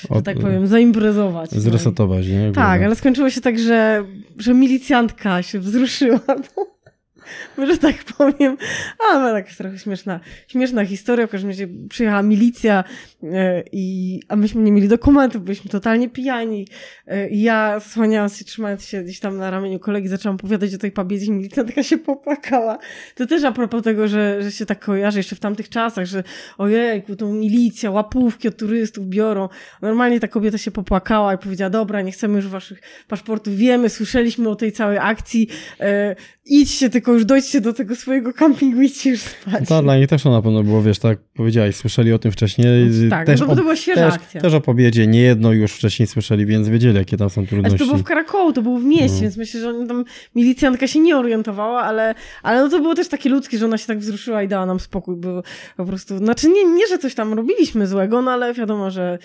[0.00, 1.52] że Od- tak powiem, zaimprezować.
[1.52, 1.60] no.
[1.60, 2.52] Zresetować, nie?
[2.52, 4.04] Tak, ale skończyło się tak, że,
[4.38, 6.20] że milicjantka się wzruszyła.
[7.56, 8.56] bo, że tak powiem,
[9.10, 11.26] a tak trochę śmieszna, śmieszna historia.
[11.26, 12.84] W każdym razie przyjechała milicja
[13.22, 16.68] e, i, a myśmy nie mieli dokumentów, byliśmy totalnie pijani.
[17.06, 20.78] E, I ja słaniając się, trzymając się gdzieś tam na ramieniu kolegi, zaczęłam opowiadać o
[20.78, 22.78] tej pabiedzie i milicjantka się popłakała.
[23.14, 26.22] To też a propos tego, że, że się tak kojarzy jeszcze w tamtych czasach, że
[26.58, 29.48] ojejku, tą milicja, łapówki od turystów biorą.
[29.82, 34.48] Normalnie ta kobieta się popłakała i powiedziała, dobra, nie chcemy już waszych paszportów, wiemy, słyszeliśmy
[34.48, 35.48] o tej całej akcji,
[35.80, 39.68] e, idźcie, tylko już dojdźcie do tego swojego campingu, idźcie już spać.
[39.68, 42.90] To dla nich też to na pewno było, wiesz, tak powiedziałeś, słyszeli o tym wcześniej.
[43.10, 44.40] tak, też no to, o, to była świeża też, akcja.
[44.40, 47.78] też o pobiedzie nie jedno już wcześniej słyszeli, więc wiedzieli, jakie tam są Znaczy, trudności.
[47.78, 49.20] to było w Karakołu, to było w mieście, No.
[49.20, 50.04] więc myślę, że oni tam
[50.34, 53.86] milicjantka się nie orientowała, ale, ale no to było też takie ludzkie, że ona się
[53.86, 55.42] tak wzruszyła i dała nam spokój, bo
[55.76, 59.18] po prostu, znaczy nie, nie że coś tam robiliśmy złego, no ale wiadomo, że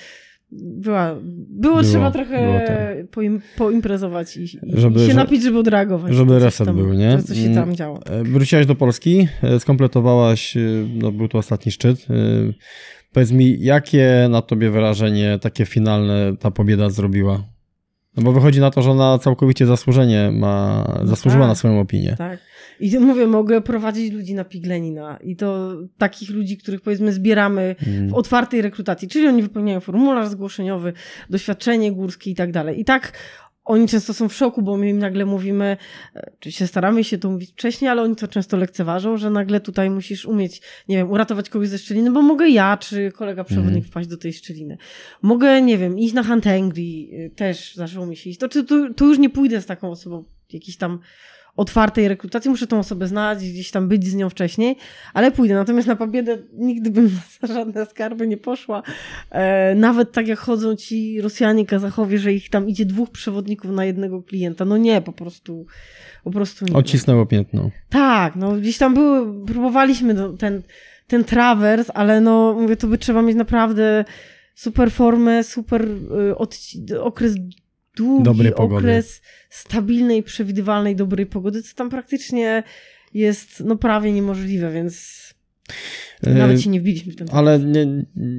[0.51, 3.07] była, było, Było, trzeba trochę było tak.
[3.11, 6.13] poim, poimprezować i, i Żeby- się że- napić, żeby odreagować.
[6.15, 7.17] żeby reset tam, był, nie?
[7.17, 7.55] To, co się Mm.
[7.55, 7.99] tam działo.
[8.05, 10.59] E, Wróciłaś do Polski, e, skompletowałaś, e,
[10.95, 12.05] no był to ostatni szczyt.
[13.13, 17.43] Powiedz mi, jakie na tobie wrażenie takie finalne ta pobieda zrobiła?
[18.17, 21.49] No bo wychodzi na to, że ona całkowicie zasłużenie ma, No zasłużyła tak.
[21.51, 22.15] na swoją opinię.
[22.17, 22.39] Tak.
[22.81, 27.75] I to mówię, mogę prowadzić ludzi na piglenina i to takich ludzi, których powiedzmy zbieramy
[27.87, 28.09] Mm.
[28.09, 30.93] w otwartej rekrutacji, czyli oni wypełniają formularz zgłoszeniowy,
[31.29, 32.79] doświadczenie górskie i tak dalej.
[32.79, 33.13] I tak
[33.65, 35.77] oni często są w szoku, bo my im nagle mówimy,
[36.15, 39.89] e, oczywiście staramy się to mówić wcześniej, ale oni to często lekceważą, że nagle tutaj
[39.89, 43.91] musisz umieć, nie wiem, uratować kogoś ze szczeliny, bo mogę ja, czy kolega przewodnik Mhm.
[43.91, 44.77] wpaść do tej szczeliny.
[45.21, 48.39] Mogę, nie wiem, iść na Hantengri, y, też zaczęło mi się iść.
[48.39, 50.23] To czy tu, tu już nie pójdę z taką osobą,
[50.53, 50.99] jakiś tam
[51.55, 54.75] otwartej rekrutacji, muszę tą osobę znać, gdzieś tam być z nią wcześniej,
[55.13, 55.53] ale pójdę.
[55.53, 57.09] Natomiast na pobiedę nigdy bym
[57.41, 58.83] za żadne skarby nie poszła.
[59.29, 63.85] E, nawet tak jak chodzą ci Rosjanie, Kazachowie, że ich tam idzie dwóch przewodników na
[63.85, 64.65] jednego klienta.
[64.65, 65.65] No nie, po prostu,
[66.23, 66.73] po prostu nie.
[66.73, 67.71] Odcisnęło piętno.
[67.89, 70.61] Tak, no gdzieś tam były, próbowaliśmy ten,
[71.07, 74.05] ten trawers, ale no mówię, to by trzeba mieć naprawdę
[74.55, 75.87] super formę, super
[76.91, 77.35] y, okres
[77.95, 78.87] długi, Dobrej pogody.
[78.87, 82.63] okres stabilnej, przewidywalnej, dobrej pogody, co tam praktycznie
[83.13, 85.21] jest no prawie niemożliwe, więc
[86.23, 87.85] Nawet się nie wbiliśmy w ten Ale nie,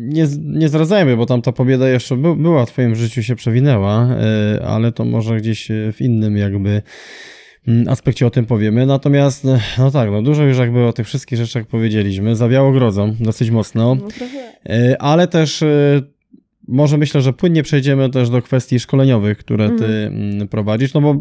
[0.07, 4.09] nie, nie zdradzajmy, bo tam ta pobieda jeszcze by, była w twoim życiu, się przewinęła,
[4.11, 6.83] e, ale to może gdzieś w innym jakby
[7.69, 8.87] mm, aspekcie o tym powiemy.
[8.87, 9.45] Natomiast,
[9.79, 12.37] no tak, no dużo już jakby o tych wszystkich rzeczach powiedzieliśmy.
[12.37, 14.09] Zawiało grodzą dosyć mocno, No
[14.99, 15.65] ale też
[16.69, 21.21] może myślę, że płynnie przejdziemy też do kwestii szkoleniowych, które ty mm, prowadzisz, no bo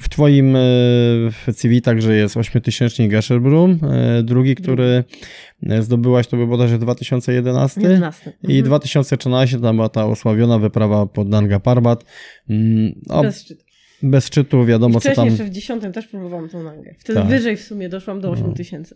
[0.00, 0.60] w twoim e,
[1.52, 5.04] CV także jest 8000 Gesherbrum, e, drugi, który
[5.62, 8.32] e, zdobyłaś, to był bodajże 2011 11.
[8.42, 8.64] i Mhm.
[8.64, 12.04] 2013 tam była ta osławiona wyprawa pod Nanga Parbat.
[12.50, 13.54] Mm, O, bez,
[14.02, 14.64] Bez szczytu.
[14.64, 15.26] wiadomo co Wcześniej tam.
[15.26, 16.94] jeszcze w 10 też próbowałam tą nangę.
[16.98, 17.28] Wtedy Tak.
[17.28, 18.54] wyżej w sumie doszłam do 8 No.
[18.54, 18.94] tysięcy.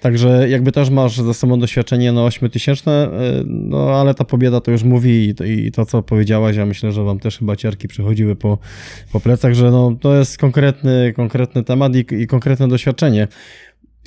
[0.00, 3.10] Także jakby też masz za sobą doświadczenie no 8000, e,
[3.46, 6.92] no ale ta pobieda to już mówi i to, i to co powiedziałaś, ja myślę,
[6.92, 8.58] że wam też chyba ciarki przechodziły po,
[9.12, 13.28] po plecach, że no to jest konkretny, konkretny temat i, i konkretne doświadczenie.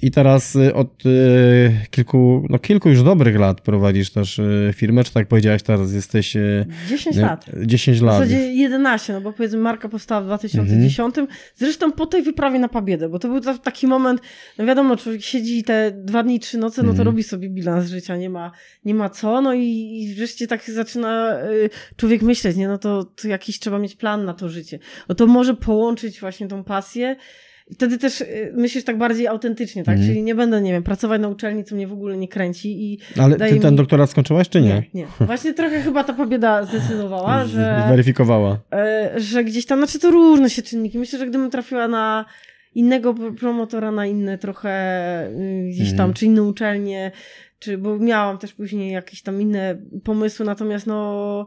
[0.02, 5.04] I teraz y, od y, kilku, no kilku już dobrych lat prowadzisz też y, firmę,
[5.04, 7.46] czy tak powiedziałaś, teraz jesteś y, 10 y, lat.
[7.66, 8.14] 10 W lat.
[8.14, 11.00] zasadzie 11, no bo powiedzmy marka powstała w 2010.
[11.18, 11.28] Mhm.
[11.56, 14.22] Zresztą po tej wyprawie na Pabiedę, bo to był ta, taki moment,
[14.58, 17.06] no wiadomo, człowiek siedzi te dwa dni, trzy noce, no to Mhm.
[17.06, 18.52] robi sobie bilans życia, nie ma,
[18.86, 19.64] nie ma co, no i,
[20.02, 21.38] i wreszcie tak zaczyna
[21.96, 24.80] człowiek myśleć, nie, no to, to jakiś trzeba mieć plan na to życie.
[25.10, 27.16] No to może połączyć właśnie tą pasję
[27.72, 29.94] i Wtedy też y, myślisz tak bardziej autentycznie, tak?
[29.96, 30.10] Mhm.
[30.10, 33.00] Czyli nie będę, nie wiem, pracować na uczelni, co mnie w ogóle nie kręci i
[33.20, 34.68] Ale ty ten mi- doktorat skończyłaś, czy nie?
[34.70, 35.08] nie, nie.
[35.28, 37.84] Właśnie trochę chyba ta pobieda zdecydowała, że...
[37.88, 38.60] Zweryfikowała.
[38.74, 40.98] E, że gdzieś tam, znaczy to różne się czynniki.
[41.00, 42.26] Myślę, że gdybym trafiła na
[42.76, 46.14] innego pr- promotora, na inne trochę y, gdzieś tam, Mhm.
[46.14, 47.12] czy inne uczelnie,
[47.60, 51.46] czy, bo miałam też później jakieś tam inne pomysły, natomiast no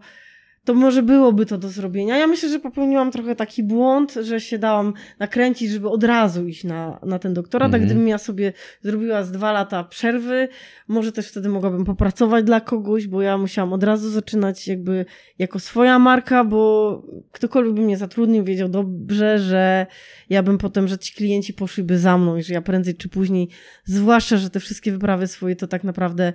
[0.65, 2.19] to może byłoby to do zrobienia.
[2.19, 6.65] Ja myślę, że popełniłam trochę taki błąd, że się dałam nakręcić, żeby od razu iść
[6.65, 7.85] na, na ten doktorat, a Mhm.
[7.87, 8.53] gdybym ja sobie
[8.83, 10.49] zrobiła z dwa lata przerwy,
[10.89, 15.05] może też wtedy mogłabym popracować dla kogoś, bo ja musiałam od razu zaczynać jakby
[15.39, 17.03] jako swoja marka, bo
[17.33, 19.87] ktokolwiek by mnie zatrudnił, wiedział dobrze, że
[20.31, 23.49] ja bym potem, że ci klienci poszliby za mną i że ja prędzej czy później,
[23.85, 26.33] zwłaszcza, że te wszystkie wyprawy swoje to tak naprawdę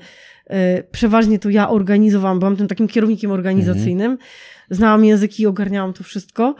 [0.91, 4.17] przeważnie to ja organizowałam, byłam tym takim kierownikiem organizacyjnym,
[4.69, 6.55] znałam języki i ogarniałam to wszystko,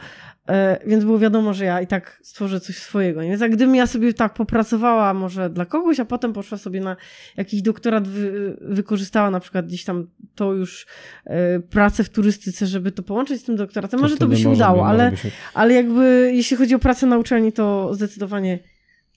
[0.48, 3.20] e, więc było wiadomo, że ja i tak stworzę coś swojego.
[3.20, 6.96] Więc jak gdybym ja sobie tak popracowała może dla kogoś, a potem poszła sobie na
[7.36, 10.86] jakiś doktorat, wy, wykorzystała na przykład gdzieś tam to już
[11.24, 14.82] e, pracę w turystyce, żeby to połączyć z tym doktoratem, może to by się udało,
[14.82, 18.58] by- ale, się- ale jakby jeśli chodzi o pracę na uczelni, to zdecydowanie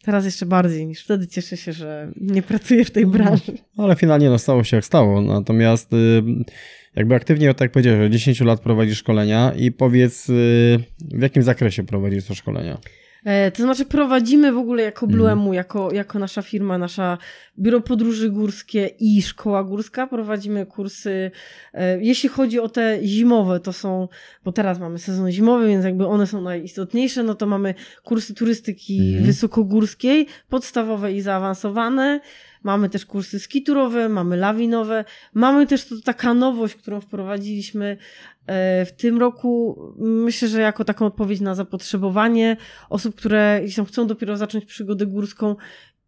[0.04, 3.51] teraz jeszcze bardziej niż wtedy cieszę się, że nie pracuję w tej branży.
[3.78, 5.22] Ale finalnie no, stało się jak stało.
[5.22, 6.24] Natomiast y,
[6.95, 11.43] jakby aktywnie, tak jak powiedziałeś, że 10 lat prowadzisz szkolenia i powiedz, y, w jakim
[11.43, 12.78] zakresie prowadzisz te szkolenia?
[13.26, 15.18] E, To znaczy prowadzimy w ogóle jako Mhm.
[15.18, 17.18] Bluemu, jako, jako nasza firma, nasza
[17.60, 20.08] Biuro Podróży Górskie i Szkoła Górska.
[20.08, 21.32] Prowadzimy kursy,
[21.74, 24.08] e, jeśli chodzi o te zimowe, to są,
[24.46, 29.00] bo teraz mamy sezon zimowy, więc jakby one są najistotniejsze, no to mamy kursy turystyki
[29.10, 29.24] Mhm.
[29.26, 32.20] wysokogórskiej, podstawowe i zaawansowane.
[32.64, 35.05] Mamy też kursy skiturowe, mamy lawinowe.
[35.34, 37.97] Mamy też to taka nowość, którą wprowadziliśmy
[38.47, 39.80] e, w tym roku.
[39.97, 42.57] Myślę, że jako taką odpowiedź na zapotrzebowanie
[42.89, 45.55] osób, które chcą dopiero zacząć przygodę górską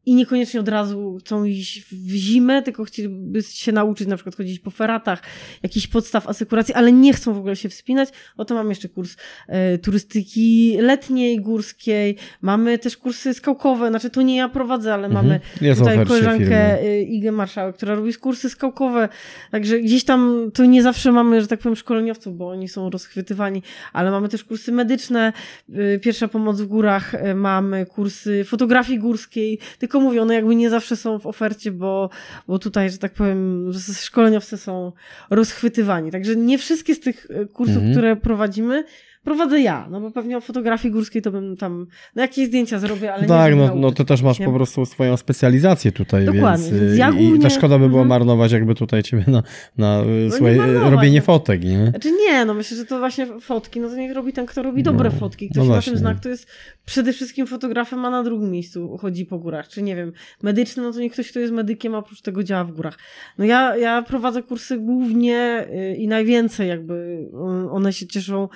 [0.06, 4.60] i niekoniecznie od razu chcą iść w zimę, tylko chcieliby się nauczyć na przykład chodzić
[4.60, 5.22] po feratach,
[5.64, 8.10] jakichś podstaw asekuracji, ale nie chcą w ogóle się wspinać.
[8.38, 9.16] Oto mam jeszcze kurs
[9.48, 12.18] e, turystyki letniej, górskiej.
[12.42, 15.42] Mamy też kursy skałkowe, znaczy to nie ja prowadzę, ale mamy Mhm.
[15.62, 16.90] Jest w tutaj koleżankę firmy.
[16.90, 19.10] y, Igę Marszałek, która robi kursy skałkowe,
[19.52, 23.64] także gdzieś tam to nie zawsze mamy, że tak powiem, szkoleniowców, bo oni są rozchwytywani,
[23.94, 25.34] ale mamy też kursy medyczne,
[25.70, 30.70] y, pierwsza pomoc w górach, y, mamy kursy fotografii górskiej, tylko mówię, one jakby nie
[30.70, 32.10] zawsze są w ofercie, bo,
[32.48, 33.72] bo tutaj, że tak powiem,
[34.02, 34.92] szkoleniowcy są
[35.30, 37.92] rozchwytywani, także nie wszystkie z tych y, kursów, Mhm.
[37.92, 38.84] które prowadzimy,
[39.26, 43.14] prowadzę ja, no bo pewnie o fotografii górskiej to bym tam, no jakieś zdjęcia zrobię,
[43.14, 44.46] ale nie tak, będę no, no ty też masz nie?
[44.46, 47.90] po prostu swoją specjalizację tutaj, Dokładnie, więc, więc y, ja i głównie- to szkoda by
[47.90, 48.08] było Mhm.
[48.10, 49.44] marnować jakby tutaj ciebie na,
[49.78, 51.26] na nie słuchaj, y, marnować, robienie no.
[51.26, 51.88] fotek, nie?
[51.90, 54.84] Znaczy nie, no myślę, że to właśnie fotki, no to niech robi ten, kto robi
[54.84, 55.50] dobre No, fotki.
[55.56, 56.48] no Ktoś na tym znak, to jest
[56.86, 59.68] przede wszystkim fotografem, a na drugim miejscu chodzi po górach.
[59.68, 60.12] Czy nie wiem,
[60.44, 62.98] medyczny, no to niech ktoś, kto jest medykiem, a oprócz tego działa w górach.
[63.38, 67.28] No ja, ja prowadzę kursy głównie y, i najwięcej jakby
[67.72, 68.50] one się cieszą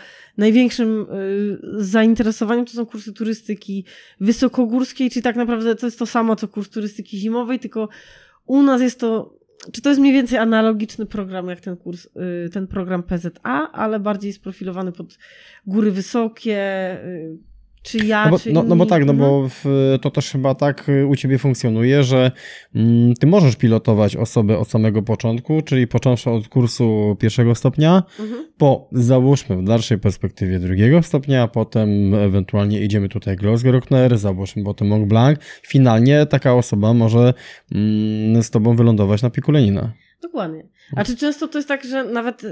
[0.60, 3.86] największym y, zainteresowaniem to są kursy turystyki
[4.20, 7.90] wysokogórskiej, czyli tak naprawdę to jest to samo, co kurs turystyki zimowej, tylko
[8.46, 9.40] u nas jest to
[9.72, 12.06] czy to jest mniej więcej analogiczny program jak ten kurs,
[12.46, 15.18] y, ten program PZA, ale bardziej sprofilowany pod
[15.68, 17.38] góry wysokie, y,
[17.84, 19.30] Czy ja, No bo, czy no, no bo tak, no Mhm.
[19.30, 22.32] bo w, to też chyba tak y, u ciebie funkcjonuje, że
[22.76, 28.46] mm, ty możesz pilotować osobę od samego początku, czyli począwszy od kursu pierwszego stopnia, Mhm.
[28.58, 35.08] po załóżmy w dalszej perspektywie drugiego stopnia, potem ewentualnie idziemy tutaj Glossgruckner, załóżmy potem Mont
[35.08, 35.40] Blanc.
[35.68, 37.34] Finalnie taka osoba może
[37.72, 39.92] mm, z tobą wylądować na piku Lenina.
[40.22, 40.68] Dokładnie.
[40.96, 42.52] A czy często to jest tak, że nawet yy,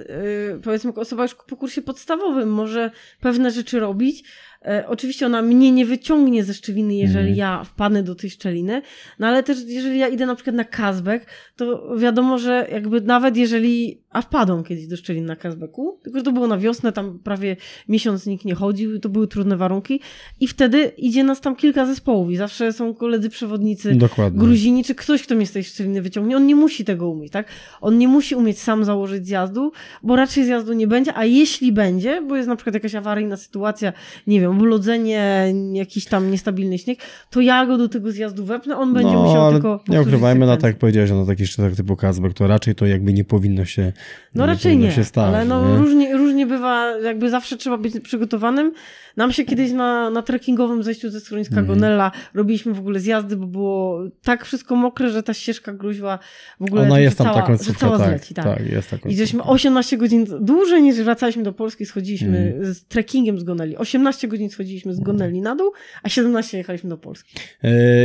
[0.63, 4.23] powiedzmy osoba już po kursie podstawowym może pewne rzeczy robić.
[4.65, 7.37] E, oczywiście ona mnie nie wyciągnie ze szczeliny, jeżeli Mhm.
[7.37, 8.81] ja wpadnę do tej szczeliny,
[9.19, 13.37] no ale też jeżeli ja idę na przykład na Kazbek, to wiadomo, że jakby nawet
[13.37, 17.19] jeżeli, a wpadłam kiedyś do szczelin na Kazbeku, tylko że to było na wiosnę, tam
[17.19, 17.55] prawie
[17.89, 19.99] miesiąc nikt nie chodził, to były trudne warunki
[20.39, 24.39] i wtedy idzie nas tam kilka zespołów i zawsze są koledzy przewodnicy, Dokładnie.
[24.39, 27.47] Gruzini, czy ktoś, kto mnie z tej szczeliny wyciągnie, on nie musi tego umieć, tak?
[27.81, 29.71] On nie musi umieć sam założyć zjazdu,
[30.03, 33.93] bo raczej zjazdu nie będzie, a jeśli będzie, bo jest na przykład jakaś awaryjna sytuacja,
[34.27, 38.93] nie wiem, oblodzenie, jakiś tam niestabilny śnieg, to ja go do tego zjazdu wepnę, on
[38.93, 40.67] będzie no, musiał tylko nie ukrywajmy, na tak sekwencję.
[40.69, 43.93] jak powiedziałeś, na takich szczytach typu Kazbek, to raczej to jakby nie powinno się
[44.35, 45.77] No raczej nie, się stać, ale no nie?
[45.77, 48.71] różnie, różnie bywa, jakby zawsze trzeba być przygotowanym.
[49.17, 51.67] Nam się kiedyś na, na trekkingowym zejściu ze schroniska Mhm.
[51.67, 56.19] Gonella robiliśmy w ogóle zjazdy, bo było tak wszystko mokre, że ta ścieżka gruźła
[56.59, 58.45] w ogóle, Ona jest tam cała, ta że końcówka, cała tak, zleci, tak.
[58.45, 59.25] tak, jest ta I końcówka.
[59.25, 62.73] żeśmy 18 godzin, dłużej niż wracaliśmy do Polski, schodziliśmy Mhm.
[62.73, 63.77] z trekkingiem z Goneli.
[63.77, 65.71] 18 godzin schodziliśmy z Goneli na dół,
[66.03, 67.35] a 17 jechaliśmy do Polski.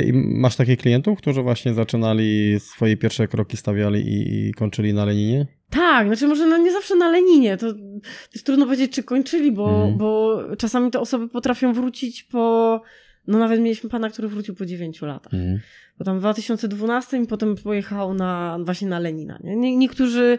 [0.06, 5.04] I masz takich klientów, którzy właśnie zaczynali swoje pierwsze kroki, stawiali i, i kończyli na
[5.04, 5.46] Leninie?
[5.72, 7.66] Tak, znaczy może no nie zawsze na Leninie, to
[8.34, 9.98] jest trudno powiedzieć, czy kończyli, bo, Mhm.
[9.98, 12.82] bo czasami te osoby potrafią wrócić po,
[13.26, 15.34] no nawet mieliśmy pana, który wrócił po 9 latach.
[15.34, 15.60] Mhm.
[15.98, 19.38] Bo tam w 2012 i potem pojechał na, właśnie na Lenina.
[19.44, 19.56] Nie?
[19.56, 20.38] Nie, niektórzy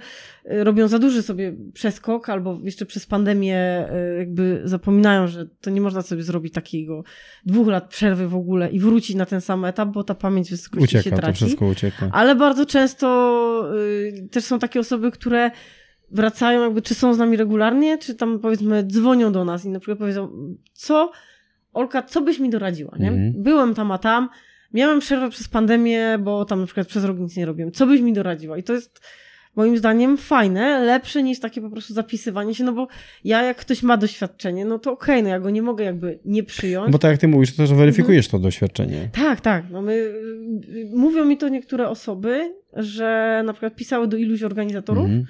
[0.52, 5.70] y, robią za duży sobie przeskok, albo jeszcze przez pandemię y, jakby zapominają, że to
[5.70, 7.04] nie można sobie zrobić takiego
[7.46, 10.94] dwóch lat przerwy w ogóle i wrócić na ten sam etap, bo ta pamięć wysokości
[10.94, 11.36] się Ucieka, to traci.
[11.36, 12.10] wszystko ucieka.
[12.12, 15.52] Ale bardzo często y, też są takie osoby, które
[16.12, 19.80] wracają, jakby czy są z nami regularnie, czy tam powiedzmy dzwonią do nas i na
[19.80, 20.30] przykład powiedzą,
[20.74, 21.12] co,
[21.74, 23.08] Olka, co byś mi doradziła, nie?
[23.08, 23.34] Mhm.
[23.44, 24.30] Byłem tam, a tam,
[24.74, 27.72] miałem przerwę przez pandemię, bo tam na przykład przez rok nic nie robiłem.
[27.72, 28.58] Co byś mi doradziła?
[28.58, 29.02] I to jest
[29.56, 32.88] moim zdaniem fajne, lepsze niż takie po prostu zapisywanie się, no bo
[33.24, 36.44] ja jak ktoś ma doświadczenie, no to okej, no ja go nie mogę jakby nie
[36.44, 36.92] przyjąć.
[36.92, 38.42] Bo tak jak ty mówisz, to też weryfikujesz Mhm.
[38.42, 39.10] to doświadczenie.
[39.14, 39.66] Tak, tak.
[39.72, 45.04] No my, y, mówią mi to niektóre osoby, że na przykład pisały do iluś organizatorów.
[45.06, 45.26] Mhm.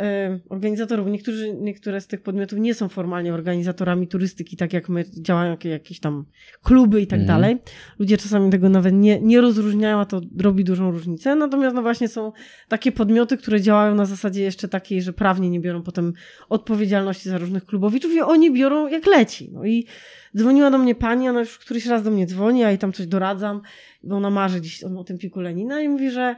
[0.00, 1.06] E, organizatorów.
[1.08, 5.68] Niektórzy, niektóre z tych podmiotów nie są formalnie organizatorami turystyki, tak jak my działają jakie-
[5.68, 6.24] jakieś tam
[6.62, 7.40] kluby i tak Mhm.
[7.40, 7.58] dalej.
[7.98, 11.36] Ludzie czasami tego nawet nie, nie rozróżniają, a to robi dużą różnicę.
[11.36, 12.32] Natomiast no właśnie są
[12.68, 16.12] takie podmioty, które działają na zasadzie jeszcze takiej, że prawnie nie biorą potem
[16.48, 19.50] odpowiedzialności za różnych klubowiczów i oni biorą jak leci.
[19.52, 19.86] No i
[20.36, 23.06] dzwoniła do mnie pani, ona już któryś raz do mnie dzwoni, ja jej tam coś
[23.06, 23.60] doradzam,
[24.02, 26.36] bo ona marzy gdzieś o, o tym piku Lenina i mówi, że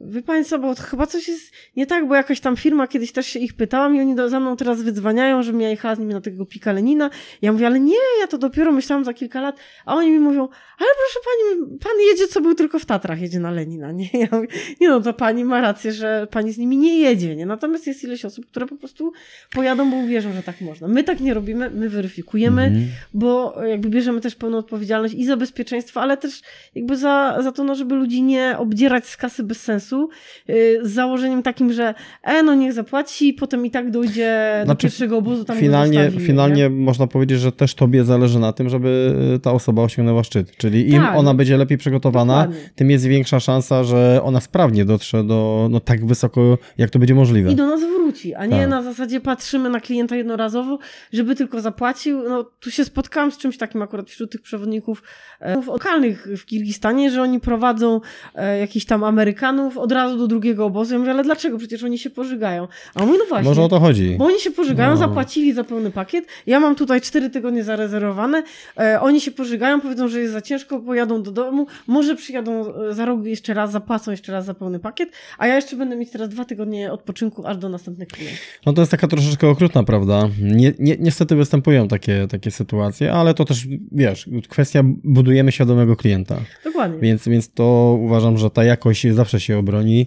[0.00, 3.38] Wy Państwo, bo chyba coś jest nie tak, bo jakaś tam firma, kiedyś też się
[3.38, 6.20] ich pytałam i oni do, za mną teraz wydzwaniają, żebym ja jechała z nimi na
[6.20, 7.10] tego pika Lenina.
[7.42, 10.48] Ja mówię, ale nie, ja to dopiero myślałam za kilka lat, a oni mi mówią,
[10.78, 14.08] ale proszę Pani, Pan jedzie, co był tylko w Tatrach, jedzie na Lenina, nie?
[14.14, 14.48] Ja mówię,
[14.80, 17.46] nie no, to Pani ma rację, że Pani z nimi nie jedzie, nie?
[17.46, 19.12] Natomiast jest ileś osób, które po prostu
[19.52, 20.88] pojadą, bo uwierzą, że tak można.
[20.88, 22.86] My tak nie robimy, my weryfikujemy, Mhm.
[23.14, 26.42] bo jakby bierzemy też pełną odpowiedzialność i za bezpieczeństwo, ale też
[26.74, 30.90] jakby za, za to, no, żeby ludzi nie obdzierać z kasy bez sensu, yy, z
[30.92, 35.44] założeniem takim, że e, no niech zapłaci, potem i tak dojdzie do Znaczy, pierwszego obozu,
[35.44, 36.70] tam Finalnie, finalnie nie?
[36.70, 40.56] można powiedzieć, że też tobie zależy na tym, żeby y, ta osoba osiągnęła szczyt.
[40.56, 41.16] Czyli im Tak.
[41.16, 42.70] ona będzie lepiej przygotowana, Dokładnie.
[42.74, 47.14] tym jest większa szansa, że ona sprawnie dotrze do no, tak wysoko, jak to będzie
[47.14, 47.52] możliwe.
[47.52, 48.70] I do nas wróci, a nie Tak.
[48.70, 50.78] na zasadzie patrzymy na klienta jednorazowo,
[51.12, 52.28] żeby tylko zapłacił.
[52.28, 55.02] No, tu się spotkałam z czymś takim akurat wśród tych przewodników
[55.40, 58.00] e, lokalnych w Kirgistanie, że oni prowadzą
[58.34, 60.92] e, jakichś tam Amerykanów od razu do drugiego obozu.
[60.92, 61.58] Ja mówię, ale dlaczego?
[61.58, 62.68] Przecież oni się pożygają.
[62.94, 63.48] A on mówi, no właśnie.
[63.48, 64.14] Może o to chodzi.
[64.18, 64.96] Bo oni się pożygają, No.
[64.96, 66.24] zapłacili za pełny pakiet.
[66.46, 68.42] Ja mam tutaj cztery tygodnie zarezerwowane.
[68.80, 71.66] E, oni się pożygają, powiedzą, że jest za ciężko, pojadą do domu.
[71.86, 75.08] Może przyjadą e, za rok jeszcze raz, zapłacą jeszcze raz za pełny pakiet.
[75.38, 78.40] A ja jeszcze będę mieć teraz dwa tygodnie odpoczynku aż do następnych klientów.
[78.66, 80.28] No to jest taka troszeczkę okrutna, prawda?
[80.42, 86.36] Nie, nie, niestety występują takie, takie sytuacje, ale to też, wiesz, kwestia budujemy świadomego klienta.
[86.64, 86.98] Dokładnie.
[87.00, 90.06] Więc, więc to uważam, że ta jakość zawsze się broni.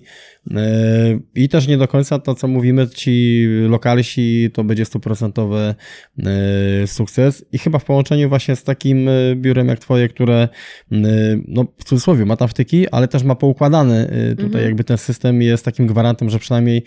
[0.52, 5.76] E, I też nie do końca to, co mówimy, ci lokalsi, to będzie stuprocentowy
[6.26, 7.46] e, sukces.
[7.52, 10.48] I chyba w połączeniu właśnie z takim e, biurem jak twoje, które,
[11.48, 14.66] no w cudzysłowie, ma tam wtyki, ale też ma poukładany tutaj mhm.
[14.66, 16.84] jakby ten system jest takim gwarantem, że przynajmniej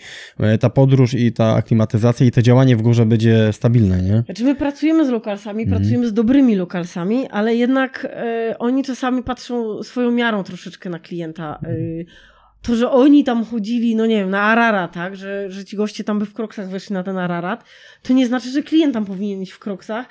[0.59, 4.23] ta podróż i ta aklimatyzacja i to działanie w górze będzie stabilne, nie?
[4.25, 5.81] Znaczy my pracujemy z lokalsami, mhm.
[5.81, 11.59] pracujemy z dobrymi lokalsami, ale jednak e, oni czasami patrzą swoją miarą troszeczkę na klienta.
[11.63, 12.32] E,
[12.63, 16.03] to, że oni tam chodzili, no nie wiem, na Ararat, tak, że, że ci goście
[16.03, 17.63] tam by w kroksach weszli na ten Ararat,
[18.01, 20.05] to nie znaczy, że klient tam powinien iść w kroksach.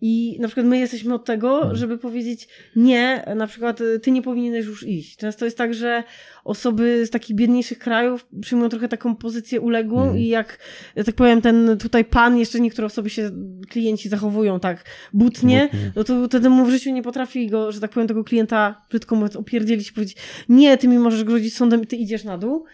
[0.00, 1.76] I na przykład my jesteśmy od tego, mhm.
[1.76, 5.16] żeby powiedzieć nie, na przykład y, ty nie powinieneś już iść.
[5.16, 6.02] Często jest tak, że
[6.44, 10.18] osoby z takich biedniejszych krajów przyjmują trochę taką pozycję uległą mm.
[10.18, 10.58] i jak,
[10.96, 13.30] ja tak powiem, ten tutaj pan, jeszcze niektóre osoby się,
[13.68, 15.92] klienci zachowują tak butnie, butnie.
[15.96, 19.14] no to wtedy mu w życiu nie potrafi go, że tak powiem, tego klienta brzydko
[19.14, 20.16] mówiąc opierdzielić i powiedzieć
[20.48, 22.64] nie, ty mi możesz grozić sądem i ty idziesz na dół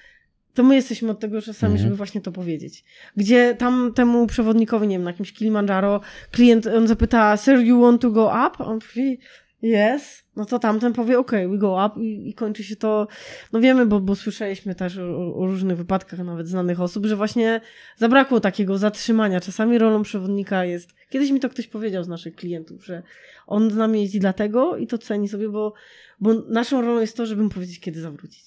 [0.55, 1.83] to my jesteśmy od tego czasami, mhm.
[1.83, 2.85] żeby właśnie to powiedzieć.
[3.17, 6.01] Gdzie tam temu przewodnikowi, nie wiem, na jakimś Kilimandżaro,
[6.31, 8.65] klient, on zapyta, sir, you want to go up?
[8.65, 9.19] On mówi,
[9.63, 10.23] yes.
[10.37, 13.09] No to tamten powie, ok, we go up i, i kończy się to,
[13.53, 17.61] no wiemy, bo, bo słyszeliśmy też o, o, różnych wypadkach nawet znanych osób, że właśnie
[17.97, 19.41] zabrakło takiego zatrzymania.
[19.41, 23.03] Czasami rolą przewodnika jest, kiedyś mi to ktoś powiedział z naszych klientów, że
[23.47, 25.75] on z nami jeździ dlatego i to ceni sobie, bo,
[26.21, 28.45] bo naszą rolą jest to, żeby mu powiedzieć, kiedy zawrócić.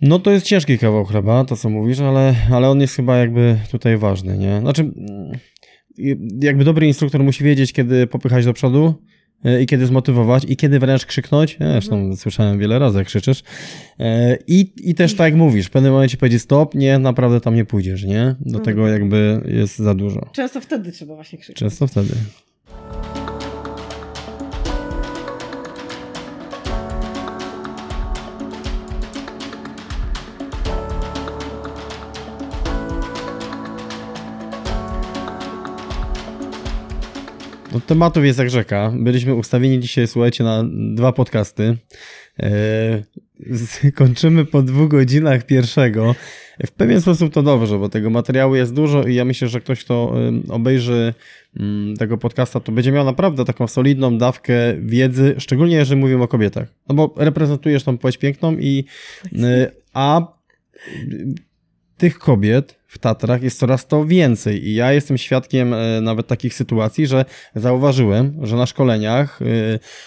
[0.00, 3.58] No to jest ciężki kawał chleba, to co mówisz, ale, ale on jest chyba jakby
[3.70, 4.60] tutaj ważny, nie?
[4.60, 5.38] Znaczy, mm,
[6.40, 8.94] jakby dobry instruktor musi wiedzieć, kiedy popychać do przodu
[9.44, 11.56] e, i kiedy zmotywować i kiedy wręcz krzyknąć.
[11.60, 12.16] Ja zresztą mhm.
[12.16, 13.42] słyszałem wiele razy, jak krzyczysz.
[13.98, 17.54] E, I, I też tak jak mówisz, w pewnym momencie powiedzieć stop, nie, naprawdę tam
[17.54, 18.36] nie pójdziesz, nie?
[18.40, 18.64] Do mhm.
[18.64, 20.30] tego jakby jest za dużo.
[20.32, 21.58] Często wtedy trzeba właśnie krzyczeć.
[21.58, 22.14] Często wtedy.
[37.72, 38.92] No, tematów jest jak rzeka.
[38.98, 40.64] Byliśmy ustawieni dzisiaj, słuchajcie, na
[40.94, 41.76] dwa podcasty.
[42.38, 43.02] Eee,
[43.94, 46.14] kończymy po dwóch godzinach pierwszego.
[46.66, 49.84] W pewien sposób to dobrze, bo tego materiału jest dużo i ja myślę, że ktoś,
[49.84, 50.14] kto
[50.48, 51.14] obejrzy
[51.60, 56.28] mm, tego podcasta, to będzie miał naprawdę taką solidną dawkę wiedzy, szczególnie jeżeli mówimy o
[56.28, 56.68] kobietach.
[56.88, 58.84] No bo reprezentujesz tą płeć piękną i
[59.42, 60.32] e, a
[61.96, 66.54] tych kobiet w Tatrach jest coraz to więcej i ja jestem świadkiem e, nawet takich
[66.54, 67.24] sytuacji, że
[67.54, 69.44] zauważyłem, że na szkoleniach, e,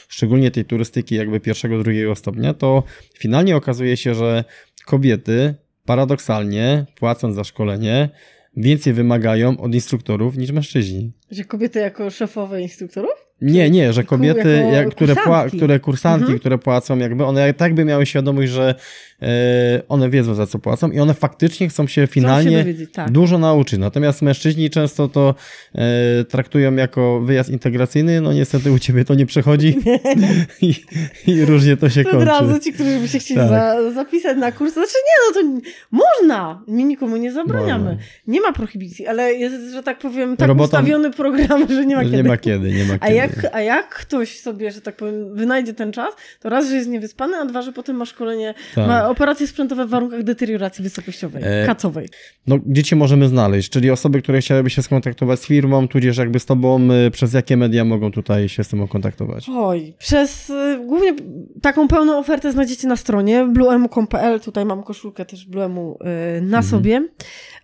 [0.08, 2.84] szczególnie tej turystyki jakby pierwszego, drugiego stopnia, to
[3.20, 4.44] finalnie okazuje się, że
[4.86, 5.56] kobiety
[5.86, 8.10] paradoksalnie, płacąc za szkolenie,
[8.58, 11.12] więcej wymagają od instruktorów niż mężczyźni.
[11.32, 13.25] Że kobiety jako szefowe instruktorów?
[13.42, 15.58] Nie, nie, że kobiety, jak, które, kursantki.
[15.58, 16.40] które kursantki, mhm.
[16.40, 18.76] które płacą, jakby one tak by miały świadomość, że
[19.22, 19.28] e,
[19.90, 23.12] one wiedzą za co płacą i one faktycznie chcą się finalnie chcą się tak.
[23.12, 23.80] dużo nauczyć.
[23.80, 25.36] Natomiast mężczyźni często to
[25.76, 29.78] e, traktują jako wyjazd integracyjny, no niestety u ciebie to nie przechodzi
[30.62, 30.76] I,
[31.28, 32.32] I, różnie to się to kończy.
[32.32, 33.50] Od razu ci, którzy by się chcieli tak.
[33.50, 37.98] za, zapisać na kurs, znaczy nie, no to można, my nikomu nie zabraniamy.
[38.28, 40.66] Nie ma prohibicji, ale jest, że tak powiem, tak Robota...
[40.66, 42.18] ustawiony program, że nie ma kiedy.
[42.18, 45.74] Nie ma kiedy, nie ma kiedy jak, a jak ktoś sobie, że tak powiem, wynajdzie
[45.74, 48.88] ten czas, to raz, że jest niewyspany, a dwa, że potem ma szkolenie, tak.
[48.88, 52.10] ma operacje sprzętowe w warunkach deterioracji wysokościowej, e, kacowej.
[52.48, 53.70] No, gdzie cię możemy znaleźć?
[53.70, 57.58] Czyli osoby, które chciałyby się skontaktować z firmą, tudzież jakby z tobą, y, przez jakie
[57.58, 59.50] media mogą tutaj się z tym kontaktować?
[59.50, 61.14] Oj, przez y, głównie
[61.62, 65.98] taką pełną ofertę znajdziecie na stronie bluemu.pl, tutaj mam koszulkę też bluemu
[66.38, 66.64] y, na mhm.
[66.64, 67.08] sobie.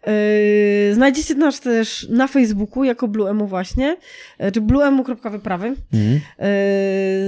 [0.07, 3.97] Yy, znajdziecie nas też na Facebooku jako Bluemu właśnie,
[4.39, 5.75] yy, czy bluemu.wyprawy.
[5.93, 6.19] Mhm.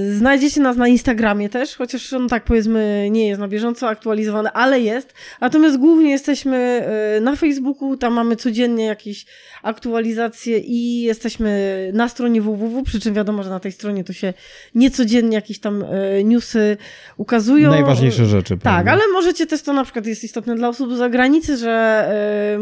[0.06, 4.50] Yy, znajdziecie nas na Instagramie też, chociaż on tak powiedzmy nie jest na bieżąco aktualizowany,
[4.50, 5.14] ale jest.
[5.40, 6.84] Natomiast głównie jesteśmy
[7.20, 9.26] na Facebooku, tam mamy codziennie jakieś
[9.62, 14.34] aktualizacje i jesteśmy na stronie www, przy czym wiadomo, że na tej stronie to się
[14.74, 15.84] niecodziennie jakieś tam
[16.24, 16.76] newsy
[17.16, 17.70] ukazują.
[17.70, 18.54] Najważniejsze rzeczy.
[18.54, 18.92] Tak, prawda?
[18.92, 21.74] ale możecie też to na przykład jest istotne dla osób z zagranicy, że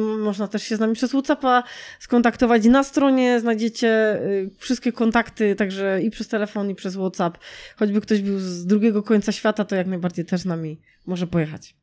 [0.02, 1.62] można też się z nami przez WhatsAppa
[2.00, 2.64] skontaktować.
[2.64, 7.38] Na stronie znajdziecie y, wszystkie kontakty, także i przez telefon, i przez WhatsApp.
[7.76, 11.74] Choćby ktoś był z drugiego końca świata, to jak najbardziej też z nami może pojechać.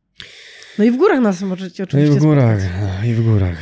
[0.80, 2.60] No i w górach nas możecie oczywiście No i w górach,
[3.08, 3.58] i w górach.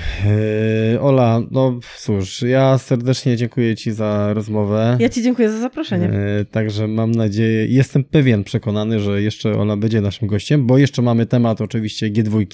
[0.91, 4.97] Yy, Ola, no cóż, ja serdecznie dziękuję Ci za rozmowę.
[4.99, 6.05] Ja Ci dziękuję za zaproszenie.
[6.37, 11.01] Yy, także mam nadzieję, jestem pewien, przekonany, że jeszcze Ola będzie naszym gościem, bo jeszcze
[11.01, 12.45] mamy temat oczywiście G2.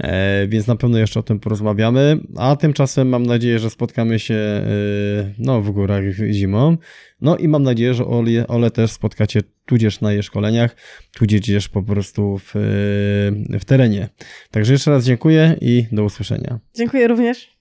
[0.00, 2.18] E, więc na pewno jeszcze o tym porozmawiamy.
[2.36, 4.64] A tymczasem mam nadzieję, że spotkamy się e,
[5.38, 6.76] no, w górach zimą.
[7.20, 10.76] No i mam nadzieję, że Ole, Ole też spotkacie tudzież na jej szkoleniach,
[11.12, 14.08] tudzież po prostu w, e, w terenie.
[14.50, 16.58] Także jeszcze raz dziękuję i do usłyszenia.
[16.74, 17.60] Dziękuję również.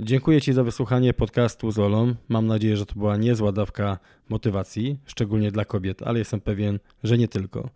[0.00, 2.14] Dziękuję Ci za wysłuchanie podcastu z Olą.
[2.28, 7.18] Mam nadzieję, że to była niezła dawka motywacji, szczególnie dla kobiet, ale jestem pewien, że
[7.18, 7.70] nie tylko.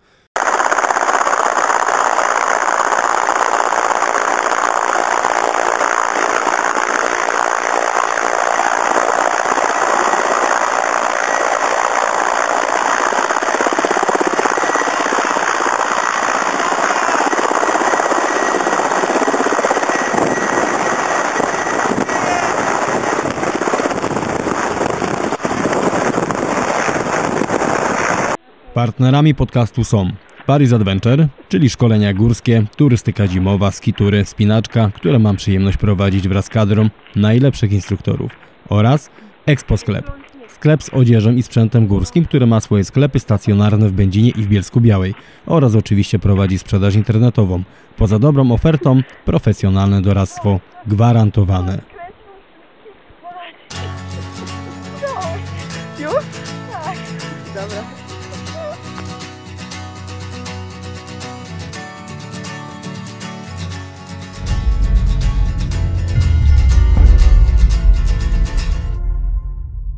[29.03, 30.11] Partnerami podcastu są
[30.47, 36.49] Paris Adventure, czyli szkolenia górskie, turystyka zimowa, skitury, spinaczka, które mam przyjemność prowadzić wraz z
[36.49, 38.33] kadrą najlepszych instruktorów
[38.69, 39.11] oraz
[39.47, 40.11] Expo Sklep.
[40.49, 44.49] Sklep z odzieżą i sprzętem górskim, który ma swoje sklepy stacjonarne w Będzinie i w
[44.49, 45.15] Bielsku Białej
[45.47, 47.63] oraz oczywiście prowadzi sprzedaż internetową.
[47.97, 51.92] Poza dobrą ofertą, profesjonalne doradztwo gwarantowane.